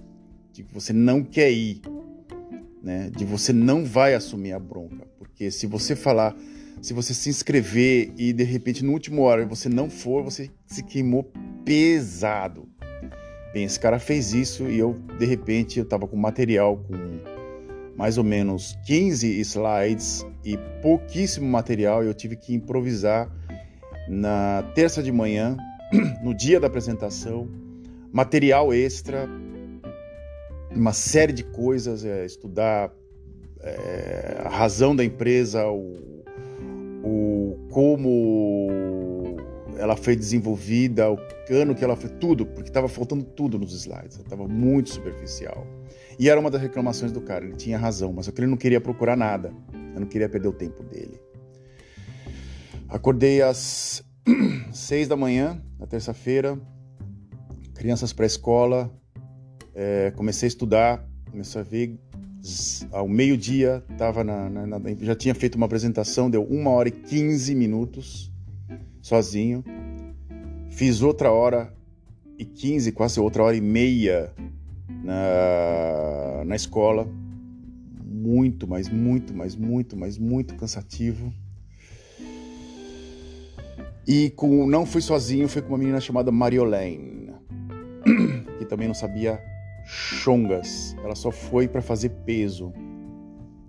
de 0.53 0.62
que 0.62 0.75
você 0.75 0.92
não 0.92 1.25
quer 1.25 1.51
ir, 1.51 1.81
né? 2.83 3.11
De 3.14 3.25
você 3.25 3.53
não 3.53 3.85
vai 3.85 4.14
assumir 4.14 4.53
a 4.53 4.59
bronca, 4.59 5.07
porque 5.18 5.51
se 5.51 5.66
você 5.66 5.95
falar, 5.95 6.37
se 6.81 6.92
você 6.92 7.14
se 7.14 7.31
inscrever 7.31 8.12
e 8.16 8.33
de 8.33 8.42
repente 8.42 8.85
no 8.85 8.92
último 8.92 9.23
hora 9.23 9.47
você 9.47 9.68
não 9.68 9.88
for, 9.88 10.23
você 10.25 10.51
se 10.66 10.83
queimou 10.83 11.31
pesado. 11.64 12.68
Bem, 13.55 13.64
esse 13.64 13.79
cara 13.79 13.99
fez 13.99 14.33
isso 14.33 14.68
e 14.68 14.79
eu 14.79 14.95
de 15.18 15.27
repente 15.27 15.79
eu 15.79 15.85
tava 15.85 16.09
com 16.09 16.16
material 16.16 16.79
com 16.79 17.33
mais 17.97 18.18
ou 18.18 18.25
menos 18.25 18.77
15 18.87 19.29
slides 19.40 20.27
e 20.45 20.57
pouquíssimo 20.81 21.47
material, 21.47 22.03
eu 22.03 22.14
tive 22.14 22.37
que 22.37 22.55
improvisar 22.55 23.31
na 24.09 24.64
terça 24.75 25.03
de 25.03 25.12
manhã, 25.12 25.57
no 26.25 26.35
dia 26.35 26.59
da 26.59 26.66
apresentação, 26.66 27.49
material 28.12 28.73
extra, 28.73 29.29
uma 30.75 30.93
série 30.93 31.33
de 31.33 31.45
coisas, 31.45 32.05
é, 32.05 32.25
estudar 32.25 32.93
é, 33.61 34.43
a 34.45 34.49
razão 34.49 34.95
da 34.95 35.05
empresa, 35.05 35.67
o, 35.69 36.25
o 37.05 37.69
como 37.71 38.69
ela 39.79 39.97
foi 39.97 40.15
desenvolvida, 40.15 41.11
o 41.11 41.17
cano 41.47 41.75
que 41.75 41.83
ela 41.83 41.97
foi, 41.97 42.11
tudo, 42.11 42.47
porque 42.47 42.69
estava 42.69 42.89
faltando 42.89 43.25
tudo 43.25 43.59
nos 43.59 43.73
slides, 43.73 44.19
estava 44.19 44.47
muito 44.47 44.91
superficial. 44.91 45.67
E 46.19 46.29
era 46.29 46.39
uma 46.39 46.51
das 46.51 46.61
reclamações 46.61 47.11
do 47.11 47.21
cara, 47.21 47.45
ele 47.45 47.57
tinha 47.57 47.79
razão, 47.79 48.13
mas 48.13 48.27
só 48.27 48.33
que 48.33 48.41
ele 48.41 48.49
não 48.49 48.57
queria 48.57 48.81
procurar 48.81 49.17
nada, 49.17 49.53
eu 49.95 50.01
não 50.01 50.07
queria 50.07 50.29
perder 50.29 50.49
o 50.49 50.53
tempo 50.53 50.83
dele. 50.85 51.21
Acordei 52.89 53.41
às 53.43 54.05
seis 54.73 55.09
da 55.09 55.17
manhã, 55.17 55.63
na 55.79 55.87
terça-feira, 55.87 56.61
crianças 57.75 58.13
para 58.13 58.25
a 58.25 58.27
escola, 58.27 58.91
é, 59.75 60.13
comecei 60.17 60.47
a 60.47 60.49
estudar, 60.49 61.09
comecei 61.31 61.61
a 61.61 61.65
ver 61.65 61.99
ao 62.91 63.07
meio-dia, 63.09 63.85
tava 63.97 64.25
na, 64.25 64.51
na, 64.51 64.67
na, 64.67 64.81
já 65.01 65.15
tinha 65.15 65.35
feito 65.35 65.55
uma 65.55 65.67
apresentação, 65.67 66.29
deu 66.29 66.43
uma 66.43 66.71
hora 66.71 66.89
e 66.89 66.93
quinze 66.93 67.55
minutos 67.55 68.33
sozinho. 69.01 69.65
Fiz 70.71 71.03
outra 71.03 71.31
hora 71.31 71.73
e 72.39 72.45
quinze, 72.45 72.91
quase 72.91 73.21
outra 73.21 73.45
hora 73.45 73.57
e 73.57 73.61
meia 73.61 74.33
na, 75.05 76.45
na 76.45 76.57
escola. 76.57 77.09
Muito, 78.05 78.67
mas 78.67 78.89
muito, 78.89 79.35
mas 79.35 79.55
muito, 79.55 79.97
mas 79.97 80.19
muito 80.19 80.55
cansativo. 80.55 81.33
E 84.07 84.31
com, 84.31 84.67
não 84.67 84.85
fui 84.85 85.01
sozinho, 85.01 85.49
fui 85.49 85.63
com 85.63 85.69
uma 85.69 85.79
menina 85.79 86.01
chamada 86.01 86.33
Mariolene, 86.33 87.33
que 88.59 88.65
também 88.65 88.89
não 88.89 88.95
sabia 88.95 89.41
chongas. 89.85 90.97
Ela 91.03 91.14
só 91.14 91.31
foi 91.31 91.68
para 91.68 91.83
fazer 91.83 92.11
peso. 92.25 92.73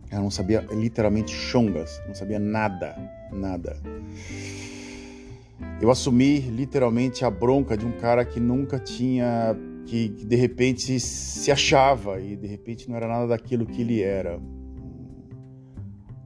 Ela 0.10 0.22
não 0.22 0.32
sabia 0.32 0.62
literalmente 0.72 1.32
chongas, 1.32 2.02
não 2.08 2.14
sabia 2.14 2.40
nada, 2.40 2.96
nada. 3.32 3.78
Eu 5.82 5.90
assumi 5.90 6.40
literalmente 6.40 7.26
a 7.26 7.32
bronca 7.32 7.76
de 7.76 7.86
um 7.86 7.92
cara 7.92 8.24
que 8.24 8.40
nunca 8.40 8.80
tinha, 8.80 9.56
que, 9.86 10.10
que 10.10 10.26
de 10.26 10.36
repente 10.36 11.00
se 11.00 11.52
achava 11.52 12.22
e 12.22 12.36
de 12.36 12.48
repente 12.48 12.90
não 12.90 12.96
era 12.96 13.08
nada 13.08 13.28
daquilo 13.28 13.66
que 13.66 13.82
ele 13.82 14.02
era. 14.02 14.40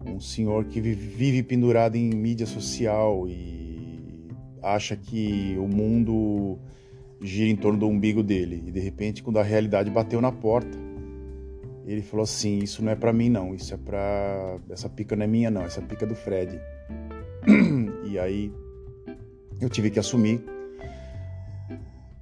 Um 0.05 0.19
senhor 0.19 0.65
que 0.65 0.79
vive 0.79 1.43
pendurado 1.43 1.95
em 1.95 2.09
mídia 2.09 2.45
social 2.45 3.27
e 3.27 3.77
acha 4.61 4.95
que 4.95 5.55
o 5.57 5.67
mundo 5.67 6.59
gira 7.21 7.49
em 7.49 7.55
torno 7.55 7.79
do 7.79 7.87
umbigo 7.87 8.23
dele. 8.23 8.63
E 8.65 8.71
de 8.71 8.79
repente, 8.79 9.23
quando 9.23 9.39
a 9.39 9.43
realidade 9.43 9.89
bateu 9.89 10.21
na 10.21 10.31
porta, 10.31 10.77
ele 11.85 12.01
falou 12.01 12.23
assim: 12.25 12.59
Isso 12.59 12.83
não 12.83 12.91
é 12.91 12.95
para 12.95 13.13
mim, 13.13 13.29
não. 13.29 13.55
Isso 13.55 13.73
é 13.73 13.77
pra. 13.77 14.59
Essa 14.69 14.89
pica 14.89 15.15
não 15.15 15.23
é 15.23 15.27
minha, 15.27 15.49
não. 15.49 15.63
Essa 15.63 15.81
pica 15.81 16.05
é 16.05 16.07
do 16.07 16.15
Fred. 16.15 16.59
e 18.05 18.19
aí 18.19 18.51
eu 19.61 19.69
tive 19.69 19.89
que 19.89 19.97
assumir. 19.97 20.43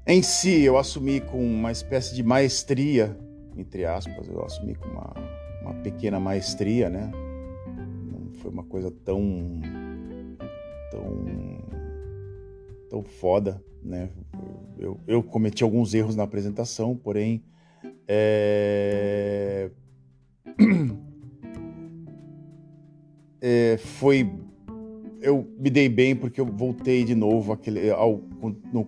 Em 0.08 0.22
si, 0.22 0.62
eu 0.62 0.78
assumi 0.78 1.20
com 1.20 1.44
uma 1.44 1.72
espécie 1.72 2.14
de 2.14 2.22
maestria, 2.22 3.18
entre 3.58 3.86
aspas, 3.86 4.28
eu 4.28 4.46
assumi 4.46 4.76
com 4.76 4.88
uma, 4.88 5.14
uma 5.64 5.74
pequena 5.82 6.20
maestria, 6.20 6.90
né? 6.90 7.12
Não 8.12 8.32
foi 8.36 8.52
uma 8.52 8.64
coisa 8.64 8.92
tão. 9.04 9.60
tão. 10.92 11.26
tão 12.88 13.04
foda, 13.04 13.64
né? 13.82 14.12
Eu, 14.78 15.00
eu 15.08 15.24
cometi 15.24 15.64
alguns 15.64 15.94
erros 15.94 16.16
na 16.16 16.24
apresentação, 16.24 16.96
porém. 16.96 17.44
É... 18.08 19.70
É, 23.48 23.78
foi 23.78 24.28
eu 25.22 25.48
me 25.60 25.70
dei 25.70 25.88
bem 25.88 26.16
porque 26.16 26.42
eu 26.42 26.48
voltei 26.48 27.04
de 27.04 27.14
novo 27.14 27.52
aquele 27.52 27.92
ao 27.92 28.24
no, 28.74 28.88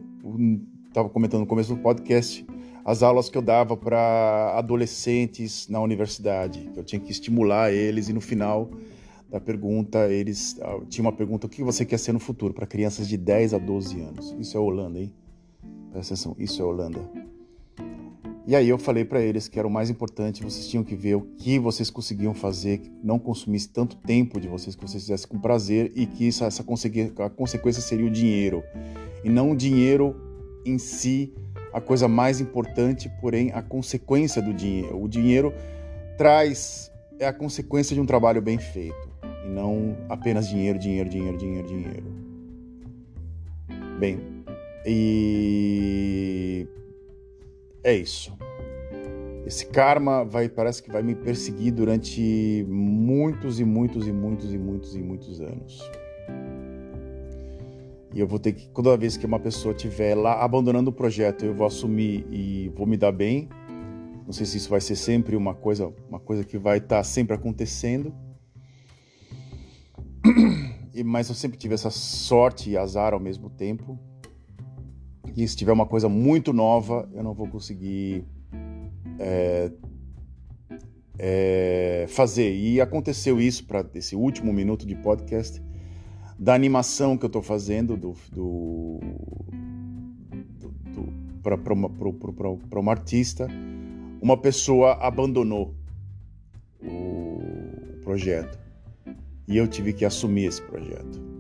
tava 0.92 1.10
comentando 1.10 1.42
no 1.42 1.46
começo 1.46 1.76
do 1.76 1.80
podcast 1.80 2.44
as 2.84 3.04
aulas 3.04 3.30
que 3.30 3.38
eu 3.38 3.42
dava 3.42 3.78
para 3.78 4.56
adolescentes 4.58 5.68
na 5.68 5.80
universidade 5.80 6.72
eu 6.76 6.84
tinha 6.84 7.00
que 7.00 7.12
estimular 7.12 7.72
eles 7.72 8.10
e 8.10 8.14
no 8.14 8.22
final 8.22 8.72
da 9.30 9.40
pergunta, 9.40 10.08
eles 10.12 10.58
ah, 10.62 10.80
tinha 10.88 11.04
uma 11.04 11.12
pergunta: 11.12 11.48
o 11.48 11.50
que 11.50 11.64
você 11.64 11.86
quer 11.86 12.00
ser 12.00 12.14
no 12.14 12.20
futuro 12.20 12.54
para 12.54 12.66
crianças 12.66 13.08
de 13.08 13.18
10 13.18 13.54
a 13.54 13.58
12 13.58 14.00
anos? 14.02 14.36
Isso 14.40 14.58
é 14.58 14.60
Holanda, 14.60 15.00
hein? 15.00 15.14
Presta 15.92 16.14
atenção, 16.14 16.36
isso 16.38 16.62
é 16.62 16.66
Holanda. 16.66 17.00
E 18.46 18.56
aí 18.56 18.70
eu 18.70 18.78
falei 18.78 19.04
para 19.04 19.22
eles 19.22 19.50
que 19.50 19.60
era 19.60 19.68
o 19.68 19.72
mais 19.72 19.90
importante, 19.90 20.42
vocês 20.42 20.68
tinham 20.70 20.82
que 20.82 20.96
ver 20.96 21.16
o 21.16 21.22
que 21.22 21.60
vocês 21.60 21.90
conseguiam 21.90 22.34
fazer, 22.34 22.78
que 22.78 22.90
não 23.04 23.20
consumisse 23.20 23.68
tanto 23.68 23.98
tempo 23.98 24.40
de 24.40 24.48
vocês, 24.48 24.74
que 24.74 24.82
vocês 24.82 25.04
fizessem 25.04 25.28
com 25.28 25.38
prazer 25.38 25.92
e 25.96 26.06
que 26.06 26.30
isso, 26.30 26.46
essa 26.46 26.64
a 26.64 27.30
consequência 27.30 27.82
seria 27.82 28.06
o 28.06 28.10
dinheiro. 28.10 28.64
E 29.22 29.30
não 29.30 29.52
o 29.52 29.56
dinheiro 29.56 30.16
em 30.66 30.78
si, 30.78 31.34
a 31.74 31.82
coisa 31.82 32.08
mais 32.08 32.40
importante, 32.40 33.12
porém 33.20 33.52
a 33.52 33.62
consequência 33.62 34.42
do 34.42 34.54
dinheiro. 34.54 35.02
O 35.02 35.10
dinheiro 35.10 35.54
traz 36.18 36.90
é 37.20 37.28
a 37.28 37.34
consequência 37.34 37.94
de 37.94 38.00
um 38.00 38.06
trabalho 38.06 38.42
bem 38.42 38.58
feito 38.58 39.10
e 39.46 39.50
não 39.50 39.98
apenas 40.08 40.48
dinheiro, 40.48 40.80
dinheiro, 40.80 41.10
dinheiro, 41.10 41.38
dinheiro, 41.38 41.68
dinheiro. 41.68 42.06
Bem, 44.00 44.37
e 44.88 46.68
é 47.84 47.94
isso. 47.94 48.36
Esse 49.46 49.66
karma 49.68 50.26
vai 50.26 50.50
parece 50.50 50.82
que 50.82 50.92
vai 50.92 51.04
me 51.04 51.16
perseguir 51.16 51.74
durante 51.74 52.66
muitos 52.68 53.60
e 53.60 53.66
muitos 53.66 54.08
e 54.08 54.12
muitos 54.12 54.54
e 54.54 54.58
muitos 54.58 54.96
e 54.96 55.02
muitos 55.02 55.42
anos. 55.42 55.92
E 58.14 58.20
eu 58.20 58.28
vou 58.28 58.40
ter 58.40 58.54
que, 58.54 58.70
toda 58.70 58.96
vez 58.98 59.18
que 59.18 59.26
uma 59.26 59.40
pessoa 59.40 59.76
estiver 59.76 60.16
lá 60.16 60.42
abandonando 60.44 60.90
o 60.90 60.94
projeto, 60.94 61.46
eu 61.46 61.54
vou 61.54 61.68
assumir 61.68 62.26
e 62.32 62.70
vou 62.76 62.88
me 62.88 62.98
dar 62.98 63.12
bem. 63.12 63.50
Não 64.26 64.34
sei 64.34 64.46
se 64.46 64.58
isso 64.58 64.70
vai 64.70 64.82
ser 64.82 64.96
sempre 64.96 65.36
uma 65.36 65.54
coisa, 65.54 65.94
uma 66.10 66.20
coisa 66.20 66.44
que 66.44 66.58
vai 66.58 66.78
estar 66.78 66.98
tá 66.98 67.04
sempre 67.04 67.36
acontecendo 67.36 68.14
mas 71.06 71.30
eu 71.30 71.36
sempre 71.36 71.58
tive 71.58 71.74
essa 71.74 71.90
sorte 71.90 72.72
e 72.72 72.78
azar 72.78 73.14
ao 73.14 73.20
mesmo 73.20 73.50
tempo. 73.50 74.00
E 75.38 75.48
se 75.48 75.56
tiver 75.56 75.72
uma 75.72 75.86
coisa 75.86 76.10
muito 76.10 76.52
nova, 76.52 77.08
eu 77.14 77.22
não 77.22 77.32
vou 77.32 77.48
conseguir 77.48 78.26
é, 79.20 79.72
é, 81.20 82.06
fazer. 82.10 82.56
E 82.56 82.82
aconteceu 82.82 83.40
isso 83.40 83.64
para 83.68 83.86
esse 83.94 84.16
último 84.16 84.52
minuto 84.52 84.84
de 84.84 84.96
podcast 84.96 85.62
da 86.40 86.56
animação 86.56 87.16
que 87.16 87.24
eu 87.24 87.28
estou 87.28 87.44
fazendo 87.44 87.96
do, 87.96 88.16
do, 88.32 89.00
do, 90.60 90.70
do 90.96 91.14
para 91.44 92.80
uma 92.80 92.92
artista. 92.92 93.48
Uma 94.20 94.38
pessoa 94.38 94.94
abandonou 94.94 95.76
o 96.82 98.02
projeto 98.04 98.58
e 99.48 99.56
eu 99.56 99.68
tive 99.68 99.94
que 99.94 100.04
assumir 100.04 100.46
esse 100.46 100.64
projeto. 100.64 101.37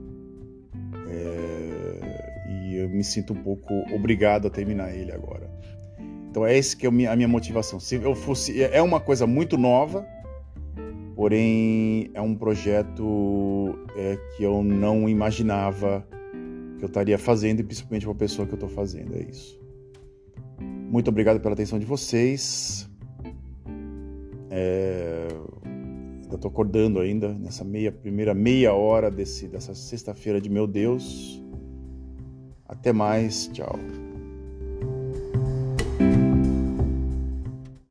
É, 2.77 2.83
eu 2.83 2.89
me 2.89 3.03
sinto 3.03 3.33
um 3.33 3.41
pouco 3.43 3.73
obrigado 3.93 4.47
a 4.47 4.49
terminar 4.49 4.95
ele 4.95 5.11
agora. 5.11 5.49
Então 6.29 6.45
é 6.45 6.57
esse 6.57 6.77
que 6.77 6.85
é 6.85 6.89
a 6.89 7.15
minha 7.15 7.27
motivação. 7.27 7.79
Se 7.79 7.95
eu 7.95 8.15
fosse, 8.15 8.61
é 8.61 8.81
uma 8.81 8.99
coisa 8.99 9.25
muito 9.25 9.57
nova, 9.57 10.05
porém 11.15 12.11
é 12.13 12.21
um 12.21 12.35
projeto 12.35 13.77
é, 13.95 14.17
que 14.35 14.43
eu 14.43 14.63
não 14.63 15.09
imaginava 15.09 16.07
que 16.77 16.83
eu 16.83 16.87
estaria 16.87 17.17
fazendo 17.17 17.59
e 17.59 17.63
principalmente 17.63 18.03
para 18.03 18.11
a 18.11 18.15
pessoa 18.15 18.47
que 18.47 18.53
eu 18.53 18.57
estou 18.57 18.69
fazendo. 18.69 19.15
É 19.15 19.23
isso. 19.23 19.59
Muito 20.59 21.09
obrigado 21.09 21.39
pela 21.39 21.53
atenção 21.53 21.79
de 21.79 21.85
vocês. 21.85 22.87
É... 24.49 25.27
Ainda 26.23 26.35
estou 26.35 26.51
acordando 26.51 26.99
ainda 26.99 27.33
nessa 27.33 27.63
meia, 27.63 27.91
primeira 27.91 28.33
meia 28.33 28.73
hora 28.73 29.09
desse, 29.09 29.47
dessa 29.47 29.73
sexta-feira 29.73 30.39
de 30.39 30.49
meu 30.49 30.67
Deus. 30.67 31.41
Até 32.67 32.91
mais, 32.91 33.49
tchau. 33.53 34.06